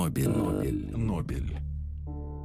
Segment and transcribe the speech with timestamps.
[0.00, 0.30] Нобель.
[0.30, 1.56] Нобель, Нобель.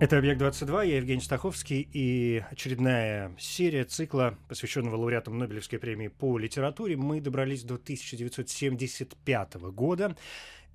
[0.01, 6.97] Это «Объект-22», я Евгений Стаховский, и очередная серия цикла, посвященного лауреатам Нобелевской премии по литературе.
[6.97, 10.17] Мы добрались до 1975 года,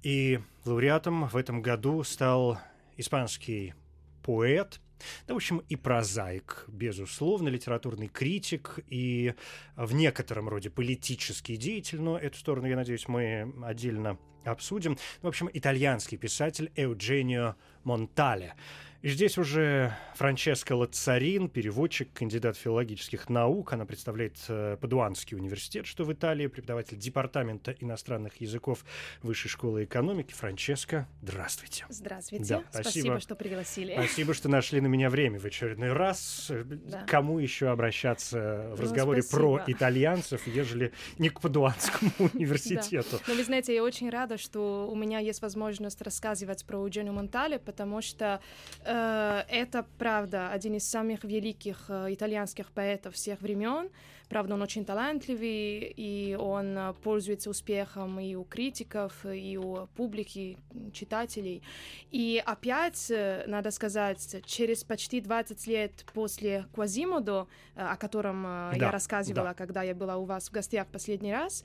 [0.02, 2.58] и лауреатом в этом году стал
[2.96, 3.74] испанский
[4.22, 4.80] поэт,
[5.26, 9.34] да, в общем, и прозаик, безусловно, литературный критик и
[9.76, 14.96] в некотором роде политический деятель, но эту сторону, я надеюсь, мы отдельно обсудим.
[15.22, 18.54] В общем, итальянский писатель Эудженио Монтале.
[19.02, 23.72] И здесь уже Франческа Лацарин, переводчик, кандидат филологических наук.
[23.72, 28.84] Она представляет э, Падуанский университет, что в Италии, преподаватель департамента иностранных языков
[29.22, 30.34] Высшей школы экономики.
[30.34, 31.86] Франческа, здравствуйте.
[31.88, 32.44] Здравствуйте.
[32.44, 32.82] Да, спасибо.
[32.82, 33.20] спасибо.
[33.20, 33.94] что пригласили.
[33.94, 36.50] Спасибо, что нашли на меня время в очередной раз.
[36.50, 37.04] Да.
[37.06, 39.56] Кому еще обращаться в Ну, разговоре спасибо.
[39.56, 43.18] про итальянцев, ежели не к Падуанскому университету?
[43.26, 47.58] Но вы знаете, я очень рада, что у меня есть возможность рассказывать про Eugenio Монтале,
[47.58, 48.42] потому что
[48.84, 53.88] э, это, правда, один из самых великих э, итальянских поэтов всех времен.
[54.30, 60.56] Правда, он очень талантливый, и он э, пользуется успехом и у критиков, и у публики,
[60.92, 61.64] читателей.
[62.12, 68.72] И опять, э, надо сказать, через почти 20 лет после Квазимодо, э, о котором Да,
[68.76, 69.54] я рассказывала, да.
[69.54, 71.64] когда я была у вас в гостях последний раз,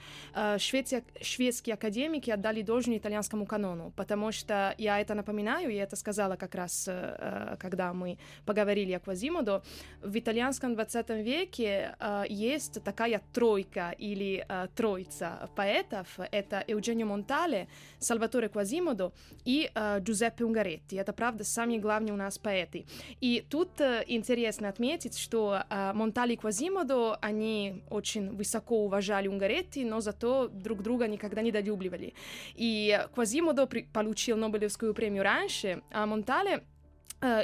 [0.58, 6.36] швеция- шведские академики отдали должное итальянскому канону, потому что я это напоминаю, я это сказала
[6.36, 6.90] как раз,
[7.60, 9.62] когда мы поговорили о Квазимодо,
[10.02, 12.24] в итальянском 20 веке э,
[12.56, 17.68] есть такая тройка или э, троица поэтов, это Eugenio Монтале,
[18.00, 19.12] Сальваторе Квазимодо
[19.46, 20.96] и э, Джузеппе Унгаретти.
[20.96, 22.86] Это, правда, самые главные у нас поэты.
[23.22, 29.86] И тут э, интересно отметить, что э, Монтале и Квазимодо, они очень высоко уважали Унгаретти,
[29.86, 32.14] но зато друг друга никогда не долюбливали.
[32.56, 36.64] И Квазимодо при- получил Нобелевскую премию раньше, а Монтале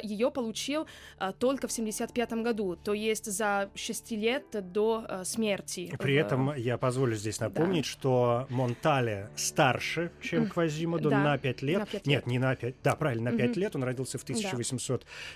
[0.04, 0.86] ее получил
[1.18, 5.92] э, только в 75 году, то есть за 6 лет до э, смерти.
[5.98, 11.78] При этом я позволю здесь напомнить, что Монтале старше, чем Квазимодо Да, на 5 лет.
[11.80, 12.26] на пять Нет, лет.
[12.26, 13.60] не на 5, да, правильно, на 5 Мгм.
[13.60, 13.74] лет.
[13.76, 14.22] Он родился в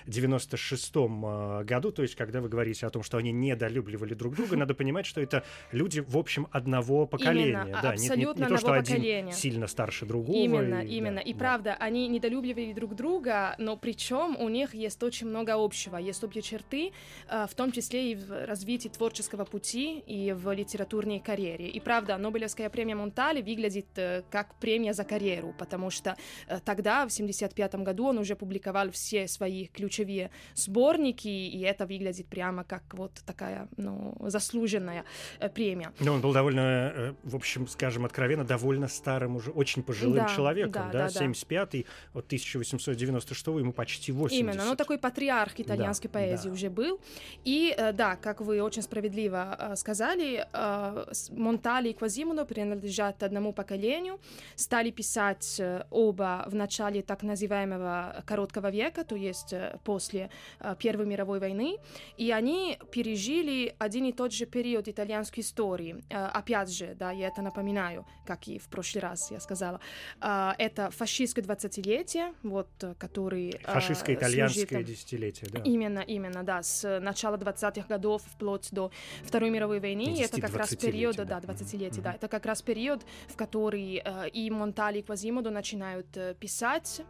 [0.07, 1.91] 1896 э, году.
[1.93, 5.21] То есть, когда вы говорите о том, что они недолюбливали друг друга, надо понимать, что
[5.21, 7.63] это люди, в общем, одного поколения.
[7.65, 9.33] Именно, да, не- не, абсолютно не то, что одного один поколения.
[9.33, 10.37] сильно старше другого.
[10.37, 11.17] Именно, и- именно.
[11.17, 11.39] да, И да.
[11.39, 16.43] правда, они недолюбливали друг друга, но причем у них есть очень много общего, есть общие
[16.43, 16.93] черты,
[17.28, 21.69] э, в том числе и в развитии творческого пути и в литературной карьере.
[21.69, 26.16] И правда, Нобелевская премия Монтале выглядит э, как премия за карьеру, потому что
[26.49, 32.27] э, тогда, в 75 году, он уже публиковал все свои ключевые сборники, и это выглядит
[32.27, 35.04] прямо как вот такая, ну, заслуженная
[35.54, 35.93] премия.
[36.00, 40.91] Но он был довольно, в общем, скажем откровенно, довольно старым уже, очень пожилым Да, человеком,
[40.91, 41.27] да, да, да, да.
[41.27, 44.41] 75-й, от 1896 ему почти 80.
[44.41, 46.55] Именно, ну такой патриарх итальянской Да, поэзии да.
[46.55, 47.00] уже был.
[47.44, 53.53] И э, да, как вы очень справедливо э, сказали, э, Монтали и Квазимодо принадлежат одному
[53.53, 54.21] поколению,
[54.55, 60.31] стали писать оба в начале так называемого короткого века, то есть после
[60.78, 61.78] Первой мировой войны,
[62.16, 66.05] и они пережили один и тот же период итальянской истории.
[66.11, 69.81] Опять же, да, я это напоминаю, как и в прошлый раз я сказала,
[70.21, 72.69] это фашистское 20-летие, вот,
[72.99, 73.59] который...
[73.65, 75.61] Фашистское итальянское служит, э, десятилетие, да.
[75.62, 78.91] Именно, именно, да, с начала 20-х годов вплоть до
[79.25, 80.15] Второй мировой войны.
[80.17, 81.25] И это как раз 10-20-летие, период, да.
[81.25, 82.03] да, 20-летие, Мгм.
[82.03, 87.03] да, это как раз период, в который э, и Монтали, и Квазимодо начинают э, писать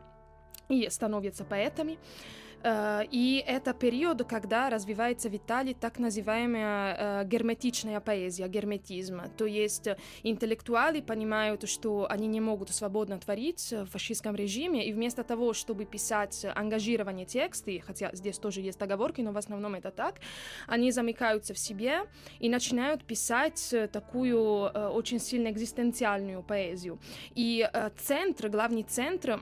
[0.69, 1.93] и становятся поэтами.
[1.93, 9.23] Э, И это период, когда развивается в Италии так называемая э, герметичная поэзия, герметизм.
[9.37, 14.93] То есть э, интеллектуалы понимают, что они не могут свободно творить в фашистском режиме, и
[14.93, 19.91] вместо того, чтобы писать ангажированные тексты, хотя здесь тоже есть оговорки, но в основном это
[19.91, 20.20] так,
[20.67, 22.02] они замыкаются в себе
[22.41, 26.99] и начинают писать э, такую э, очень сильно экзистенциальную поэзию.
[27.35, 29.41] И э, центр, главный центр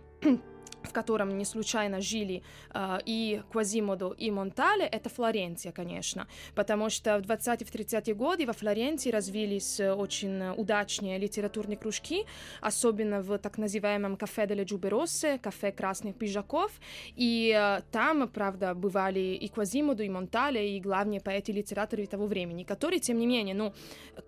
[0.84, 2.42] в котором не случайно жили
[2.72, 9.10] э, и Квазимодо, и Монтале, это Флоренция, конечно, потому что в 20-30-е годы во Флоренции
[9.10, 12.25] развились очень удачные литературные кружки,
[12.60, 16.72] особенно в так называемом кафе де Джуберосе, кафе красных пиджаков,
[17.16, 22.26] и э, там, правда, бывали и Квазимодо, и Монтале, и главные поэты и литераторы того
[22.26, 23.72] времени, которые, тем не менее, ну,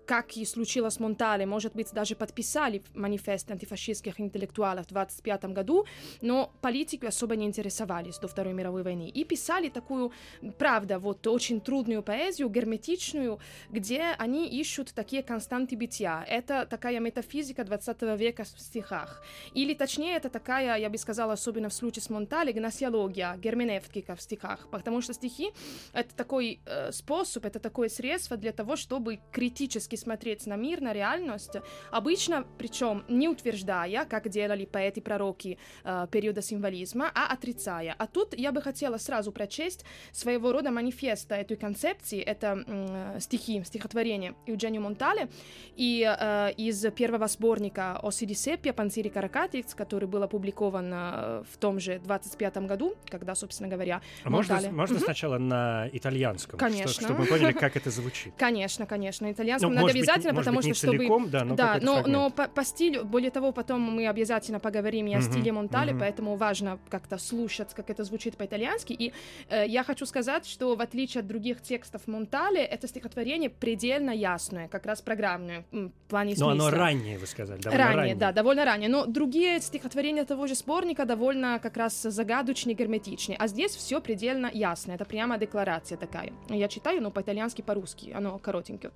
[0.05, 5.85] как и случилось с Монтале, может быть, даже подписали манифест антифашистских интеллектуалов в 25 году,
[6.21, 9.09] но политики особо не интересовались до Второй мировой войны.
[9.09, 10.11] И писали такую,
[10.57, 13.39] правда, вот очень трудную поэзию, герметичную,
[13.69, 16.23] где они ищут такие константы бытия.
[16.27, 19.23] Это такая метафизика 20 века в стихах.
[19.53, 24.21] Или точнее, это такая, я бы сказала, особенно в случае с Монтале, гносеология, герменевтика в
[24.21, 24.67] стихах.
[24.71, 25.51] Потому что стихи—
[25.93, 30.93] это такой э, способ, это такое средство для того, чтобы критически смотреть на мир, на
[30.93, 31.57] реальность.
[31.91, 37.95] Обычно, причем не утверждая, как делали поэты-пророки э, периода символизма, а отрицая.
[37.97, 42.21] А тут я бы хотела сразу прочесть своего рода манифеста этой концепции.
[42.21, 45.29] Это э, стихи, стихотворение Евгению Монтале
[45.75, 51.79] и э, из первого сборника о Сидисеппе Панцири Каракатикс, который был опубликован э, в том
[51.79, 54.73] же 25 году, когда, собственно говоря, а можно, Монтале...
[54.73, 55.05] можно угу.
[55.05, 56.87] сначала на итальянском, конечно.
[56.87, 58.33] Что, чтобы мы поняли, как это звучит.
[58.37, 60.97] Конечно, конечно, итальянском ну, надо обязательно, быть, потому что чтобы...
[60.97, 65.07] целиком, да, но, да, но, но по, по стилю, более того, потом мы обязательно поговорим
[65.07, 68.93] и о стиле Монтале, поэтому важно как-то слушать, как это звучит по-итальянски.
[68.93, 69.13] И
[69.49, 74.67] э, я хочу сказать, что в отличие от других текстов Монтале, это стихотворение предельно ясное,
[74.67, 76.53] как раз программное в плане смысла.
[76.53, 77.97] Но оно раннее, вы сказали, довольно ранее.
[77.97, 78.15] раннее.
[78.15, 78.89] да, довольно ранее.
[78.89, 83.37] Но другие стихотворения того же сборника довольно как раз загадочные, герметичные.
[83.37, 84.93] А здесь все предельно ясно.
[84.93, 86.33] Это прямо декларация такая.
[86.49, 88.11] Я читаю, но по-итальянски, по-русски.
[88.15, 88.91] Оно коротенькое.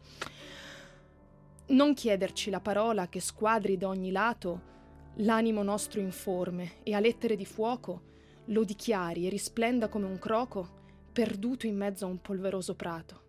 [1.68, 4.60] Non chiederci la parola che squadri da ogni lato
[5.21, 8.09] l'animo nostro informe e a lettere di fuoco
[8.45, 10.79] lo dichiari e risplenda come un croco
[11.12, 13.21] perduto in mezzo a un polveroso prato.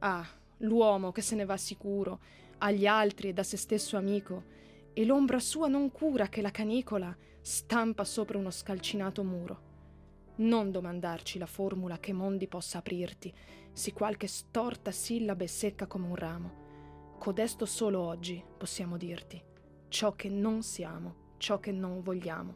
[0.00, 0.26] Ah,
[0.58, 2.20] l'uomo che se ne va sicuro,
[2.58, 4.58] agli altri e da se stesso amico,
[4.92, 9.68] e l'ombra sua non cura che la canicola stampa sopra uno scalcinato muro.
[10.36, 13.32] Non domandarci la formula che mondi possa aprirti,
[13.72, 16.52] si qualche storta sillaba è secca come un ramo.
[17.18, 19.48] Codesto solo oggi possiamo dirti
[19.90, 22.54] ciò che non siamo, ciò che non vogliamo.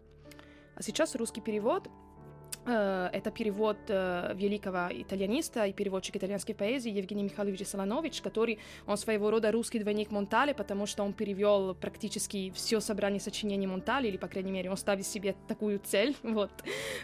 [0.77, 1.89] А сейчас русский перевод
[2.67, 9.53] Это перевод великого итальяниста и переводчик итальянской поэзии Евгений Михайлович Солонович, который, он своего рода
[9.53, 14.51] русский двойник Монтале, потому что он перевел практически все собрание сочинений Монтале, или, по крайней
[14.51, 16.51] мере, он ставит себе такую цель вот,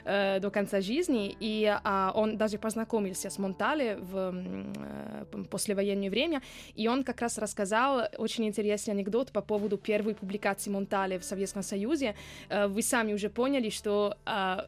[0.04, 4.34] до конца жизни, и а, он даже познакомился с Монтале в
[5.50, 6.42] послевоенное время,
[6.74, 11.62] и он как раз рассказал очень интересный анекдот по поводу первой публикации Монтале в Советском
[11.62, 12.14] Союзе.
[12.48, 14.16] Вы сами уже поняли, что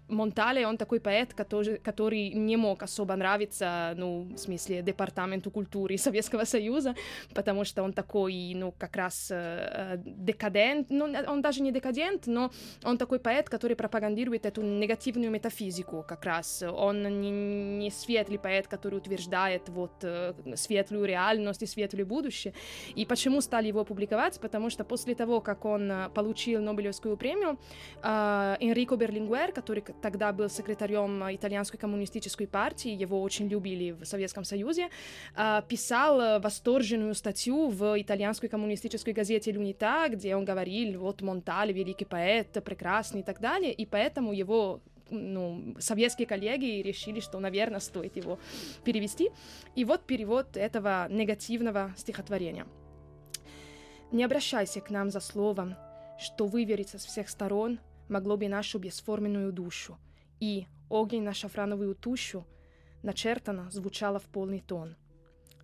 [0.08, 5.96] Монтале, он такой поэт, который, который не мог особо нравиться, ну, в смысле, департаменту культуры
[5.96, 6.94] Советского Союза,
[7.34, 12.50] потому что он такой, ну, как раз э, декадент, ну, он даже не декадент, но
[12.84, 16.62] он такой поэт, который пропагандирует эту негативную метафизику как раз.
[16.62, 22.55] Он не, не светлый поэт, который утверждает вот э, светлую реальность и светлое будущее.
[22.96, 24.40] И почему стали его публиковать?
[24.40, 27.56] Потому что после того, как он э, получил Нобелевскую премию,
[28.02, 34.04] э, Энрико Берлингуэр, который тогда был секретарем секретарем итальянской коммунистической партии, его очень любили в
[34.04, 34.88] Советском Союзе,
[35.34, 42.06] а, писал восторженную статью в итальянской коммунистической газете «Люнита», где он говорил, вот Монтале, великий
[42.06, 44.80] поэт, прекрасный и так далее, и поэтому его
[45.11, 48.38] ну, советские коллеги решили, что, наверное, стоит его
[48.85, 49.30] перевести.
[49.76, 52.66] И вот перевод этого негативного стихотворения.
[54.11, 55.75] «Не обращайся к нам за словом,
[56.18, 59.99] что вывериться с всех сторон могло бы нашу бесформенную душу—
[60.42, 62.44] и огонь на шафрановую тущу
[63.04, 64.96] начертано звучало в полный тон.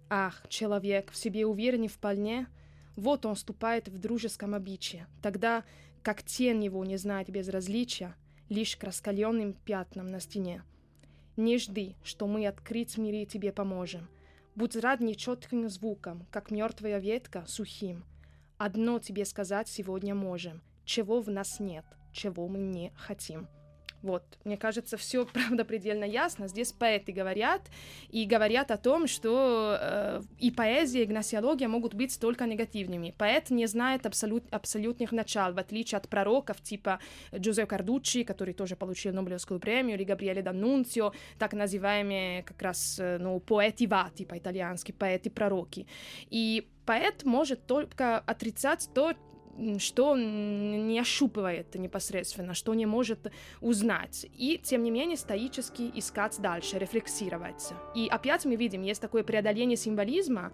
[0.09, 2.47] Ах, человек, в себе уверенный вполне,
[2.95, 5.65] вот он ступает в дружеском обиче, тогда
[6.05, 8.15] как тень его не знает безразличия,
[8.49, 10.63] лишь к раскаленным пятнам на стене.
[11.37, 14.09] Не жди, что мы открыть в мире тебе поможем.
[14.55, 18.05] Будь рад нечетким звуком, как мертвая ветка сухим.
[18.59, 23.49] Одно тебе сказать сегодня можем, чего в нас нет, чего мы не хотим.
[24.03, 26.49] Вот, мне кажется, все правда предельно ясно.
[26.49, 27.63] Здесь поэты говорят
[28.11, 33.15] и говорят о том, что э, и поэзия, и гносеология могут быть только негативными.
[33.17, 37.01] Поэт не знает абсолют, абсолютных начал, в отличие от пророков типа
[37.35, 43.19] Джузе Кардуччи, который тоже получил Нобелевскую премию, или Габриэле Даннунцио, так называемые как раз э,
[43.19, 45.87] ну, поэты вати по-итальянски, поэты-пророки.
[46.31, 49.13] И поэт может только отрицать то,
[49.79, 54.27] что не ощупывает непосредственно, что не может узнать.
[54.37, 57.73] И, тем не менее, стоически искать дальше, рефлексировать.
[57.95, 60.53] И опять мы видим, есть такое преодоление символизма,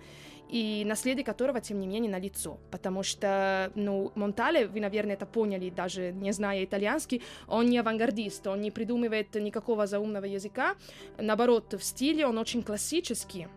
[0.49, 2.59] и наследие которого, тем не менее, налицо.
[2.71, 8.47] Потому что, ну, Монтале, вы, наверное, это поняли, даже не зная итальянский, он не авангардист,
[8.47, 10.77] он не придумывает никакого заумного языка.
[11.19, 13.49] Наоборот, в стиле он очень классический.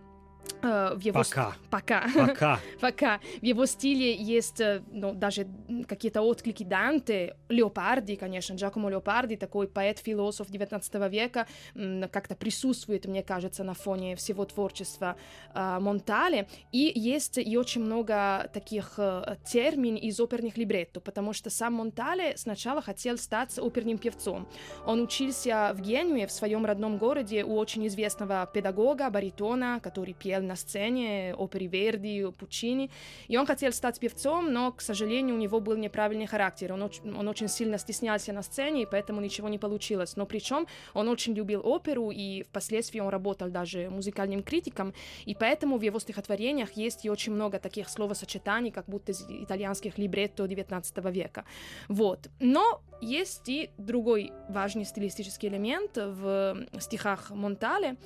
[0.62, 1.54] Э, в его Пока.
[1.70, 2.04] Пока.
[2.16, 2.60] Пока.
[2.82, 5.48] Пока в его стиле есть э, ну, даже
[5.88, 13.24] какие-то отклики Данте, Леопарди, конечно, Джакомо Леопарди, такой поэт-философ 19 века, м, как-то присутствует, мне
[13.24, 15.16] кажется, на фоне всего творчества
[15.54, 16.48] э, Монтале.
[16.72, 22.36] И есть и очень много таких э, термин из оперных либретто, потому что сам Монтале
[22.38, 24.48] сначала хотел стать оперным певцом.
[24.86, 30.37] Он учился в Генуе, в своем родном городе, у очень известного педагога, баритона, который пел
[30.42, 32.90] на сцене оперы Верди, Пучини.
[33.28, 36.74] И он хотел стать певцом, но, к сожалению, у него был неправильный характер.
[36.74, 40.16] Он, он очень сильно стеснялся на сцене, и поэтому ничего не получилось.
[40.16, 44.94] Но причем он очень любил оперу, и впоследствии он работал даже музыкальным критиком,
[45.26, 49.98] и поэтому в его стихотворениях есть и очень много таких словосочетаний, как будто из итальянских
[49.98, 51.46] либретто 19 века.
[51.88, 52.30] Вот.
[52.40, 57.98] Но есть и другой важный стилистический элемент в стихах Монтале.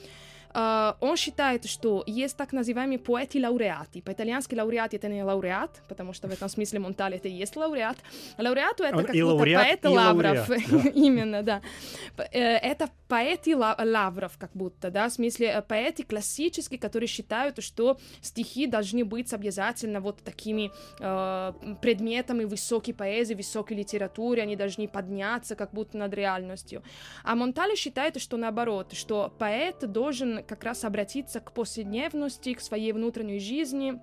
[0.54, 4.02] Uh, он считает, что есть так называемые поэти-лауреаты.
[4.02, 7.98] По-итальянски лауреат это не лауреат, потому что в этом смысле Монтале это и есть лауреат.
[8.38, 10.50] Лауреату это как будто лауреат, поэт Лавров.
[10.50, 10.90] лауреат, да.
[10.90, 11.62] Именно, да.
[12.18, 17.64] Э, Это поэты ла- Лавров, как будто, да, в смысле э, поэты классические, которые считают,
[17.64, 24.88] что стихи должны быть обязательно вот такими э, предметами высокой поэзии, высокой литературы, они должны
[24.88, 26.84] подняться как будто над реальностью.
[27.24, 32.92] А Монтале считает, что наоборот, что поэт должен как раз обратиться к повседневности, к своей
[32.92, 34.00] внутренней жизни,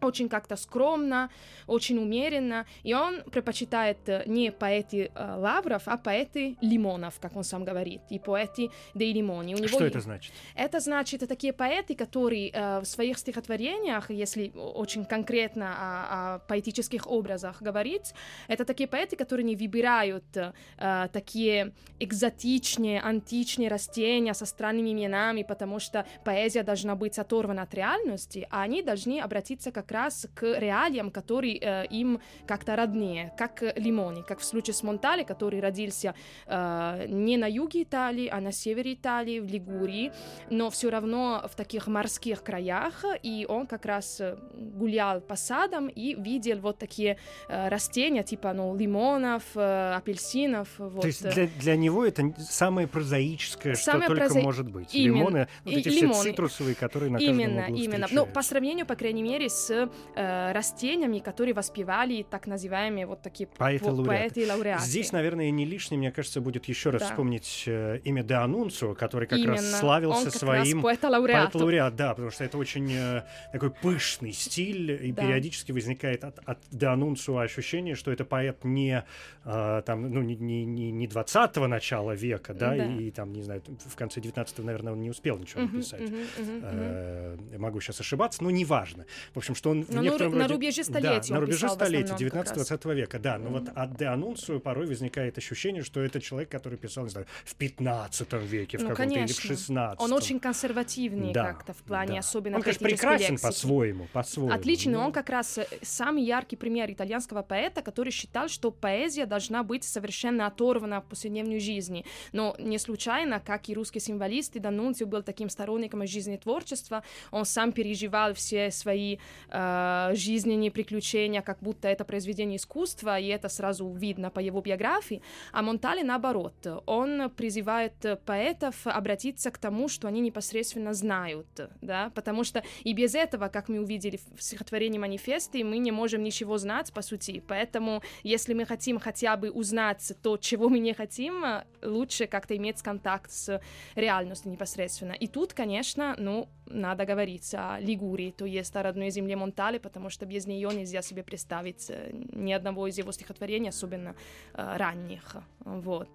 [0.00, 1.30] очень как-то скромно,
[1.66, 7.44] очень умеренно, и он предпочитает э, не поэты э, Лавров, а поэты Лимонов, как он
[7.44, 9.54] сам говорит, и поэты Дей Лимони.
[9.54, 10.32] У него Что это значит?
[10.54, 17.06] это значит такие поэты, которые э, в своих стихотворениях, если очень конкретно о, о поэтических
[17.06, 18.14] образах говорить,
[18.48, 25.80] это такие поэты, которые не выбирают э, такие экзотичные, античные растения со странными именами, потому
[25.80, 31.10] что поэзия должна быть оторвана от реальности, а они должны обратиться как раз к реалиям,
[31.10, 36.14] которые э, им как-то роднее, как э, Лимони, как в случае с Монтале, который родился
[36.46, 40.12] э, не на юге Италии, а на севере Италии, в Лигурии,
[40.50, 45.88] но все равно в таких морских краях, и он как раз э, гулял по садам
[45.88, 51.02] и видел вот такие э, растения, типа, ну, лимонов, э, апельсинов, вот.
[51.02, 54.94] То есть для, для него это самое прозаическое, Самое что только проза- может быть.
[54.94, 55.16] Именно.
[55.16, 56.30] Лимоны, вот эти все лимоны.
[56.30, 58.06] цитрусовые, которые на каждом Именно, углу именно.
[58.10, 59.75] Ну, по сравнению, по крайней мере, с
[60.14, 64.06] э, растениями, которые воспевали так называемые вот такие по- Поэты-лауреаты.
[64.08, 64.82] поэты и лауреаты.
[64.84, 67.08] Здесь, наверное, не лишним, мне кажется, будет еще раз Да.
[67.08, 69.52] вспомнить э, имя Де Анунцио, который как Именно.
[69.52, 70.82] раз славился он как своим.
[70.82, 75.22] Поэт-лауреат, да, потому что это очень э, такой пышный стиль, и Да.
[75.22, 79.04] периодически возникает от, от Де Анунцио ощущение, что это поэт не,
[79.44, 82.84] э, там, ну, не, не, не не 20-го начала века, да, Да.
[82.86, 86.00] и, там, не знаю, в конце 19-го, наверное, он не успел ничего написать.
[86.00, 86.62] мгм, мгм, мгм.
[86.64, 89.04] Э, могу сейчас ошибаться, но неважно.
[89.34, 92.12] В общем, что он в Ну, некотором на роде- рубеже Да, столетий на рубеже столетия,
[92.14, 92.70] основном как раз.
[92.70, 93.38] 19-20 века, да.
[93.38, 97.54] Но вот от Де порой возникает ощущение, что это человек, который писал, не знаю, в
[97.54, 99.48] 15 веке, в Ну, каком-то или в конечно.
[99.56, 102.18] 16 Он очень консервативный Да, как-то в плане, да.
[102.20, 104.52] особенно Он, конечно, прекрасен по-своему, по-своему.
[104.52, 109.26] Отлично, но- он как раз э, самый яркий пример итальянского поэта, который считал, что поэзия
[109.26, 112.04] должна быть совершенно оторвана от повседневной жизни.
[112.32, 117.44] Но не случайно, как и русский символист, и Данунцио был таким сторонником жизни творчества, он
[117.44, 119.18] сам переживал все свои
[119.56, 125.22] э, жизненные приключения, как будто это произведение искусства, и это сразу видно по его биографии.
[125.52, 126.54] А Монтале наоборот,
[126.86, 127.94] он призывает
[128.24, 131.46] поэтов обратиться к тому, что они непосредственно знают,
[131.80, 136.22] да, потому что и без этого, как мы увидели в стихотворении манифесты, мы не можем
[136.22, 140.92] ничего знать, по сути, поэтому если мы хотим хотя бы узнать то, чего мы не
[140.92, 141.44] хотим,
[141.82, 143.60] лучше как-то иметь контакт с
[143.94, 145.12] реальностью непосредственно.
[145.12, 149.45] И тут, конечно, ну, надо говорить о Лигурии, то есть о родной земле Монтале,
[149.78, 154.14] потому что без нее нельзя себе представить э, ни одного из его стихотворений, особенно
[154.54, 156.08] э, ранних, вот.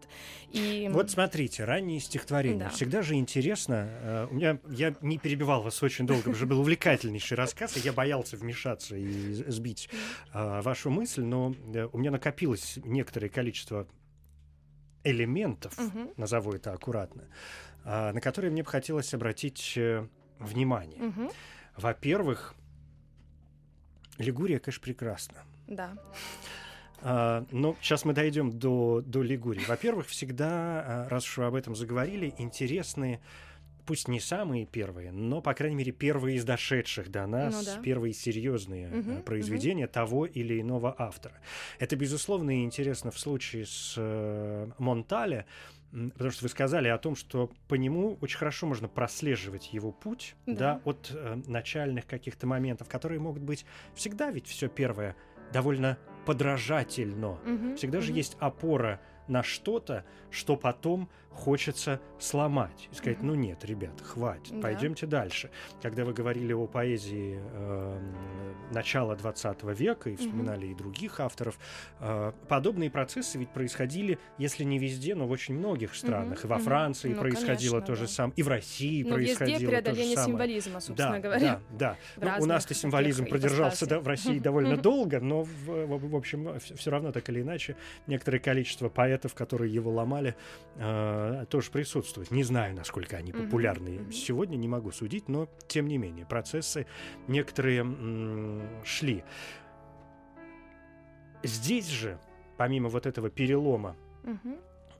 [0.51, 0.89] И...
[0.91, 2.65] Вот смотрите, ранние стихотворения.
[2.65, 2.69] Да.
[2.69, 3.87] Всегда же интересно.
[3.89, 7.93] э, У меня я не перебивал вас очень долго, что был увлекательнейший рассказ, и я
[7.93, 9.89] боялся вмешаться и сбить
[10.33, 13.87] э, вашу мысль, но э, у меня накопилось некоторое количество
[15.03, 16.11] элементов, Мгм.
[16.17, 17.23] назову это аккуратно,
[17.83, 20.07] а, на которые мне бы хотелось обратить э,
[20.39, 21.01] внимание.
[21.01, 21.31] Мгм.
[21.77, 22.53] Во-первых,
[24.21, 25.37] Лигурия, конечно, прекрасна.
[25.67, 25.93] Да.
[27.01, 29.63] А, ну, сейчас мы дойдем до, до Лигурии.
[29.67, 30.47] Во-первых, всегда,
[31.05, 33.19] а, раз уж вы об этом заговорили, интересные,
[33.85, 37.81] пусть не самые первые, но, по крайней мере, первые из дошедших до нас, Ну да.
[37.81, 41.33] первые серьезные Мгм, э, произведения того или иного автора.
[41.79, 45.45] Это, безусловно, интересно в случае с э, Монтале,
[45.91, 50.35] потому что вы сказали о том, что по нему очень хорошо можно прослеживать его путь,
[50.45, 50.81] да, Да.
[50.85, 55.15] от э, начальных каких-то моментов, которые могут быть всегда ведь все первое
[55.51, 57.39] довольно подражательно.
[57.45, 58.17] Мгм, Всегда же мгм.
[58.17, 62.89] есть опора на что-то, что потом хочется сломать.
[62.91, 64.61] И сказать, ну нет, ребят, хватит, Да.
[64.61, 65.49] пойдемте дальше.
[65.81, 68.15] Когда вы говорили о поэзии эм,
[68.71, 71.57] начала 20 века и вспоминали и других авторов,
[71.99, 76.43] э, подобные процессы ведь происходили, если не везде, но в очень многих странах.
[76.43, 76.59] И во.
[76.59, 78.07] Франции Ну, происходило конечно, то же да.
[78.07, 80.31] самое, и в России везде происходило то же преодоление самое.
[80.31, 81.59] символизма, собственно Да, говоря.
[81.71, 82.35] да, да.
[82.37, 86.59] Ну, у нас-то символизм продержался да, в России довольно долго, но в, в- в общем
[86.59, 90.35] все равно так или иначе некоторое количество поэтов, которые его ломали,
[90.75, 92.31] э, тоже присутствует.
[92.31, 94.11] Не знаю, насколько они популярны мгм.
[94.11, 96.85] сегодня, не могу судить, но тем не менее процессы
[97.27, 99.23] некоторые м, шли.
[101.43, 102.19] Здесь же,
[102.57, 104.57] помимо вот этого перелома Мгм.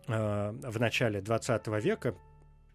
[0.07, 2.15] э, в начале 20 века,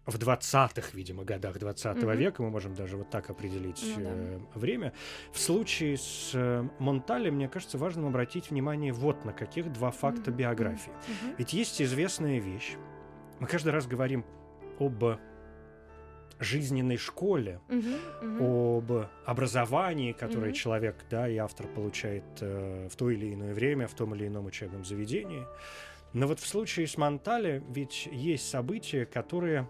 [0.05, 2.17] в 20-х, видимо, годах 20 Мгм.
[2.17, 4.09] века, мы можем даже вот так определить Ну да.
[4.09, 4.93] э, время.
[5.33, 10.31] В случае с э, Монтале, мне кажется, важным обратить внимание вот на каких два факта
[10.31, 10.37] Мгм.
[10.37, 10.93] биографии.
[11.09, 11.35] Мгм.
[11.37, 12.77] Ведь есть известная вещь.
[13.39, 14.25] Мы каждый раз говорим
[14.79, 15.03] об
[16.39, 17.59] жизненной школе.
[17.67, 17.95] Мгм.
[18.39, 18.91] об
[19.25, 20.53] образовании, которое Мгм.
[20.53, 24.45] человек, да, и автор получает э, в то или иное время, в том или ином
[24.45, 25.45] учебном заведении.
[26.13, 29.67] Но вот в случае с Монтале ведь есть события, которые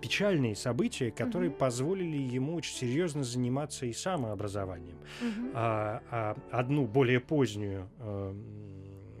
[0.00, 1.58] печальные события, которые Мгм.
[1.58, 4.98] позволили ему очень серьезно заниматься и самообразованием.
[5.20, 5.50] Мгм.
[5.54, 8.34] А, а одну более позднюю э,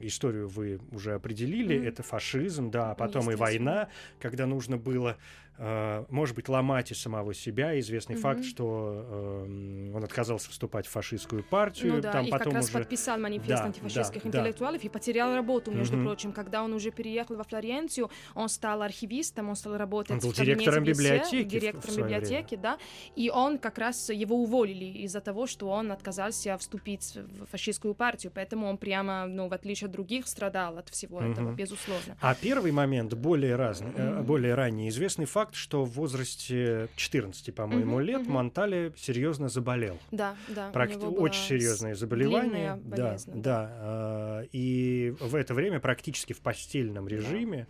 [0.00, 1.88] историю вы уже определили, Мгм.
[1.88, 3.88] это фашизм, да, а потом и война,
[4.18, 5.16] когда нужно было,
[5.58, 7.78] может быть, ломать и самого себя.
[7.80, 8.22] Известный Мгм.
[8.22, 12.54] факт, что э, он отказался вступать в фашистскую партию, Ну да, там и потом как
[12.54, 12.78] раз уже...
[12.78, 14.38] подписал манифест Да, антифашистских да, да.
[14.38, 16.06] интеллектуалов и потерял работу, между Мгм.
[16.06, 16.32] прочим.
[16.32, 20.34] Когда он уже переехал во Флоренцию, он стал архивистом, он стал работать Он был в
[20.34, 22.78] директором библиотеки в- в директором своё библиотеки, да,
[23.14, 28.32] и он как раз его уволили из-за того, что он отказался вступить в фашистскую партию,
[28.34, 31.56] поэтому он прямо, ну, в отличие от других, страдал от всего этого, Мгм.
[31.56, 32.16] безусловно.
[32.20, 34.24] А первый момент, более, разный, э, Мгм.
[34.24, 38.32] более ранний, известный факт, что в возрасте 14, по-моему, Мгм, лет мгм.
[38.32, 39.98] Монтале серьезно заболел.
[40.10, 40.68] Да, да.
[40.70, 42.50] у Практи- него была очень серьезное заболевание.
[42.50, 43.68] длинная Да, болезнь, да.
[43.72, 47.66] а, И в это время практически в постельном режиме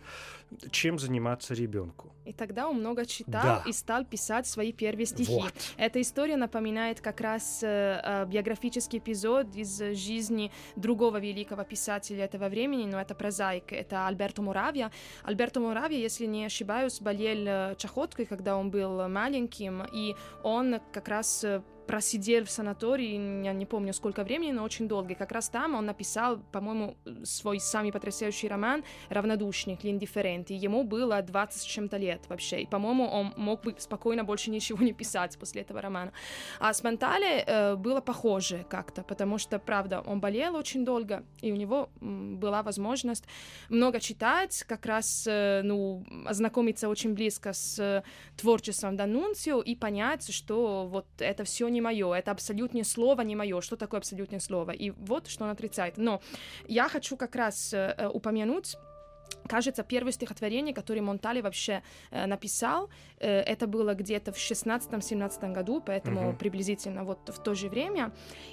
[0.71, 2.11] чем заниматься ребенку.
[2.25, 3.63] И тогда он много читал Да.
[3.65, 5.31] и стал писать свои первые стихи.
[5.33, 5.53] Вот.
[5.77, 7.67] Эта история напоминает как раз э,
[8.03, 14.41] э, биографический эпизод из жизни другого великого писателя этого времени, но это прозаик, это Альберто
[14.41, 14.91] Муравья.
[15.23, 21.07] Альберто Муравья, если не ошибаюсь, болел э, чахоткой, когда он был маленьким, и он как
[21.07, 25.13] раз э, просидел в санатории, я не помню сколько времени, но очень долго.
[25.13, 30.51] И как раз там он написал, по-моему, свой самый потрясающий роман «Равнодушник» «Индифферент».
[30.51, 32.61] И ему было 20 с чем-то лет вообще.
[32.61, 36.11] И, по-моему, он мог бы спокойно больше ничего не писать после этого романа.
[36.59, 41.51] А с Монтале э, было похоже как-то, потому что, правда, он болел очень долго, и
[41.51, 43.25] у него была возможность
[43.69, 48.03] много читать, как раз, э, ну, ознакомиться очень близко с э,
[48.37, 53.61] творчеством Данунцио и понять, что вот это все не мое, это абсолютное слово не мое.
[53.61, 54.71] Что такое абсолютное слово?
[54.71, 55.97] И вот что он отрицает.
[55.97, 56.21] Но
[56.67, 58.77] я хочу как раз э, э, упомянуть
[59.47, 61.81] Кажется, первое стихотворение, которое Монтале вообще
[62.11, 62.89] э, написал,
[63.25, 66.37] это было где-то в 16-17 году, поэтому Мгм.
[66.37, 68.11] приблизительно вот в то же время.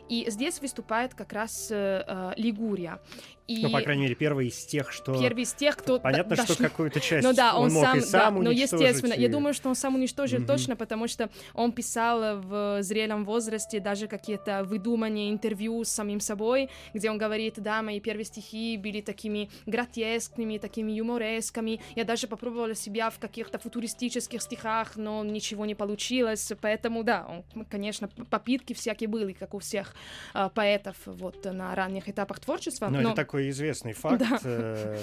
[0.08, 3.00] И здесь выступает как раз э, э, Лигурия.
[3.46, 5.18] И Ну, по крайней мере, первый из тех, что...
[5.18, 5.98] первый из тех, кто...
[5.98, 8.72] Понятно, до- что какую-то часть ну да, он, мог сам, и сам да, ну уничтожить,
[8.88, 10.46] естественно, я и- думаю, что он сам уничтожил Мгм.
[10.46, 16.68] точно, потому что он писал в зрелом возрасте даже какие-то выдуманные интервью с самим собой,
[16.92, 22.74] где он говорит, да, мои первые стихи были такими гротескными, такими юморескими, я даже попробовала
[22.74, 24.57] себя в каких-то футуристических стихах,
[24.96, 29.94] но ничего не получилось, поэтому, да, он, конечно, попытки всякие были, как у всех
[30.34, 33.08] а, поэтов вот на ранних этапах творчества, Но но...
[33.10, 34.18] это такой известный факт.
[34.18, 34.38] Да.
[34.44, 34.98] Э,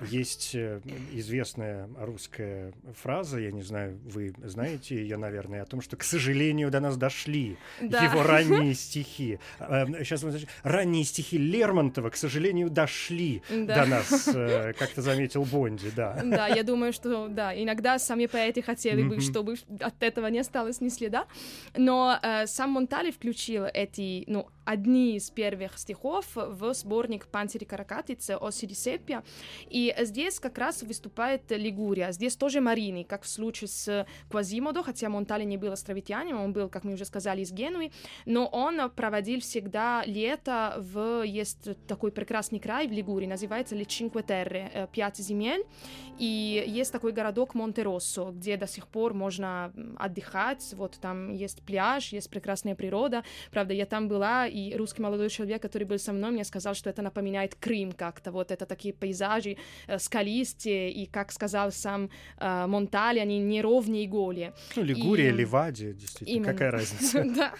[0.00, 0.80] Есть э,
[1.12, 6.70] известная русская фраза, я не знаю, вы знаете ее, наверное, о том, что, к сожалению,
[6.70, 8.02] до нас дошли Да.
[8.02, 9.38] его ранние стихи.
[9.58, 10.24] Сейчас
[10.62, 13.84] ранние стихи Лермонтова, к сожалению, дошли Да.
[13.84, 16.20] до нас, э, как то заметил Бонди, да.
[16.24, 20.80] Да, я думаю, что да, иногда сами поэты хотели бы, чтобы от этого не осталось
[20.80, 21.26] ни следа.
[21.76, 28.36] Но э, сам Монтале включил эти, ну, одни из первых стихов в сборник Панцири Каракатицы
[28.40, 29.22] о Сирисепия.
[29.68, 32.12] И здесь как раз выступает Лигурия.
[32.12, 36.68] Здесь тоже Марини, как в случае с Квазимодо, хотя Монтале не был островитянином, он был,
[36.68, 37.92] как мы уже сказали, из Генуи,
[38.26, 41.22] но он проводил всегда лето в...
[41.22, 45.64] Есть такой прекрасный край в Лигурии, называется Ле Cinque Terre, пять земель,
[46.18, 52.12] и есть такой городок Монтероссо, где до сих пор можно отдыхать, вот там есть пляж,
[52.12, 56.30] есть прекрасная природа, правда, я там была, и русский молодой человек, который был со мной,
[56.30, 61.32] мне сказал, что это напоминает Крым как-то, вот это такие пейзажи э, скалистые, и, как
[61.32, 64.52] сказал сам э, Монтали, они неровнее и голее.
[64.76, 65.32] Ну, Лигурия, и...
[65.32, 66.52] Ливадия, действительно, Именно.
[66.52, 67.24] какая разница?
[67.32, 67.54] Да,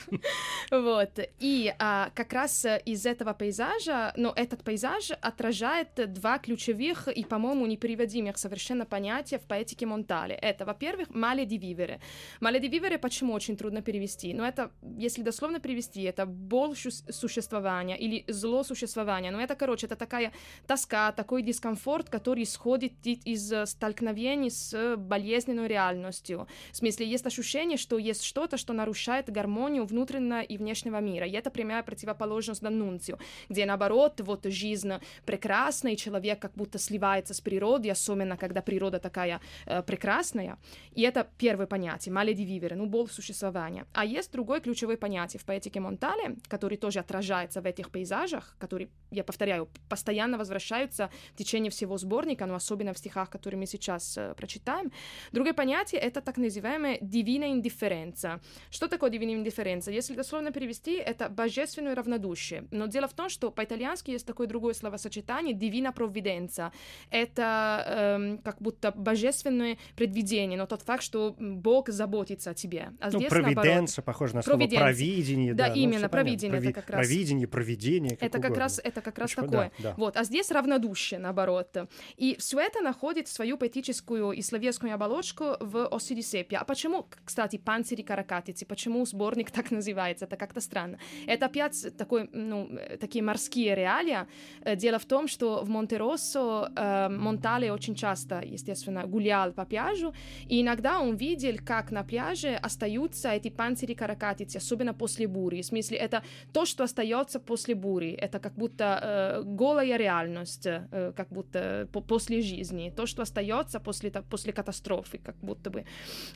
[0.70, 7.24] вот, и а, как раз из этого пейзажа, но этот пейзаж отражает два ключевых и,
[7.24, 10.34] по-моему, непереводимых совершенно понятия в поэтике Монтали.
[10.34, 12.00] Это, во-первых, «мале ди вивере».
[12.40, 14.34] «Мале ди вивере» почему очень трудно перевести?
[14.34, 19.30] Ну, это, если дословно перевести, это боль существования или зло существования.
[19.30, 20.32] Но это, короче, это такая
[20.66, 26.46] тоска, такой дискомфорт, который исходит из столкновений с болезненной реальностью.
[26.72, 31.26] В смысле, есть ощущение, что есть что-то, что нарушает гармонию внутреннего и внешнего мира.
[31.26, 33.18] И это прямая противоположность Данунцию,
[33.48, 34.92] где, наоборот, вот жизнь
[35.26, 40.58] прекрасна, и человек как будто сливается с природой, особенно когда природа такая э, прекрасная.
[40.94, 43.86] И это первое понятие, мале вивere, ну, боль существования.
[43.92, 48.88] А есть другое ключевое понятие в поэтике Монтале, который тоже отражается в этих пейзажах, которые,
[49.10, 54.18] я повторяю, постоянно возвращаются в течение всего сборника, но особенно в стихах, которые мы сейчас
[54.18, 54.90] э, прочитаем.
[55.32, 58.40] Другое понятие— это так называемая divina indifferenza.
[58.70, 59.92] Что такое divina indifferenza?
[59.92, 62.64] Если дословно перевести, это божественное равнодушие.
[62.70, 66.72] Но дело в том, что по-итальянски есть такое другое словосочетание divina provvidenza.
[67.10, 72.92] Это эм, как будто божественное предвидение, но тот факт, что Бог заботится о тебе.
[73.00, 75.54] А ну, здесь, провиденция, похоже на слово провидение.
[75.54, 76.72] Да, да ну, именно, провидение провидение Прови...
[76.72, 77.06] как раз...
[77.06, 78.48] Провидение, провидение, как Это угодно.
[78.48, 79.72] как раз, это как раз Очень, такое.
[79.78, 79.94] Да, да.
[79.96, 81.76] Вот, а здесь равнодушие, наоборот.
[82.16, 86.56] И все это находит свою поэтическую и словесскую оболочку в Осирисепе.
[86.56, 90.24] А почему, кстати, панцири каракатицы, почему сборник так называется?
[90.26, 90.98] Это как-то странно.
[91.26, 92.70] Это опять такой, ну,
[93.00, 94.26] такие морские реалии.
[94.64, 100.14] Э, дело в том, что в Монтероссо э, Монтале очень часто, естественно, гулял по пляжу,
[100.48, 105.62] и иногда он видел, как на пляже остаются эти панцири каракатицы, особенно после бури.
[105.62, 106.22] В смысле, это
[106.52, 108.12] то, что остается после бури.
[108.12, 112.92] Это как будто э, голая реальность, э, как будто по после жизни.
[112.96, 115.84] То, что остается после, после катастрофы, как будто бы.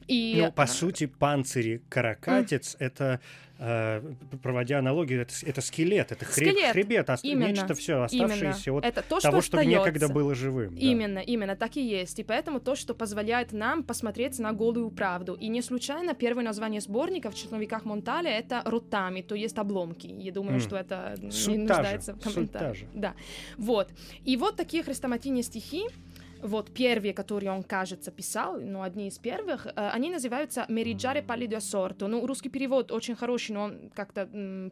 [0.08, 3.20] И, ну, по э, сути, панцири каракатец— это
[3.55, 6.72] Э, проводя аналогию, это, это скелет, это хреб, скелет.
[6.72, 7.24] хребет, ост...
[7.24, 8.78] именно, нечто все оставшееся именно.
[8.78, 10.74] от это то, того, что, что некогда было живым.
[10.74, 11.20] Именно, да.
[11.22, 12.18] именно, так и есть.
[12.18, 15.34] И поэтому то, что позволяет нам посмотреть на голую правду.
[15.34, 20.06] И не случайно первое название сборника в черновиках Монтале это ротами, то есть обломки.
[20.06, 20.62] Я думаю, mm.
[20.62, 22.88] что это Суть не нуждается в комментариях.
[22.94, 23.14] Да.
[23.56, 23.88] Вот.
[24.24, 25.86] И вот такие хрестоматийные стихи,
[26.42, 31.60] вот первые, которые он, кажется, писал, ну, одни из первых, э, они называются «Мериджаре палидо
[31.60, 32.06] сорто».
[32.08, 34.26] Ну, русский перевод очень хороший, но он как-то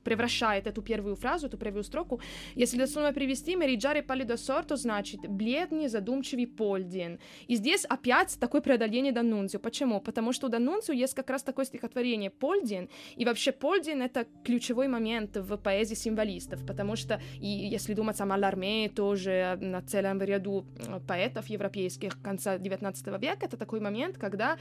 [0.05, 2.21] превращает эту первую фразу, эту первую строку.
[2.55, 7.19] Если дословно привести, «Мериджаре палидо сорто» значит «бледный, задумчивый Польдин».
[7.47, 9.61] И здесь опять такое преодоление Данунцио.
[9.61, 10.01] Почему?
[10.01, 14.89] Потому что у Данунцио есть как раз такое стихотворение «Польдин», и вообще Польдин— это ключевой
[14.89, 20.65] момент в поэзии символистов, потому что, и если думать о Маларме, тоже на целом ряду
[20.87, 24.57] э, поэтов европейских конца 19 века, это такой момент, когда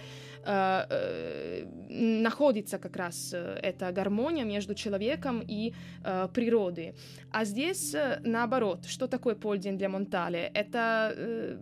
[0.45, 6.93] э, э, находится как раз э, эта гармония между человеком и э, природой.
[7.32, 10.51] А здесь э, наоборот, что такое Польдин для Монтале?
[10.53, 11.58] Это э,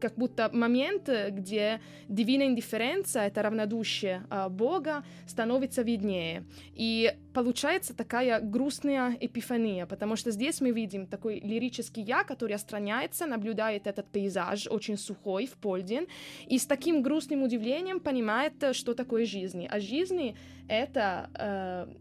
[0.00, 6.44] как будто момент, где дивина индифференция, это равнодушие а, Бога, становится виднее.
[6.74, 13.26] И получается такая грустная эпифания, потому что здесь мы видим такой лирический я, который отстраняется,
[13.26, 16.08] наблюдает этот пейзаж, очень сухой, в полдень,
[16.46, 19.66] и с таким грустным удивлением понимает, что такое жизнь.
[19.66, 20.36] А жизнь—
[20.68, 21.94] это э,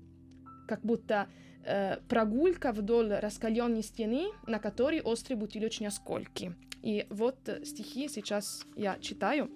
[0.67, 1.27] как будто
[1.63, 6.53] э, прогулка вдоль раскаленной стены, на которой острые бутылочные осколки.
[6.85, 9.49] И вот стихи сейчас я читаю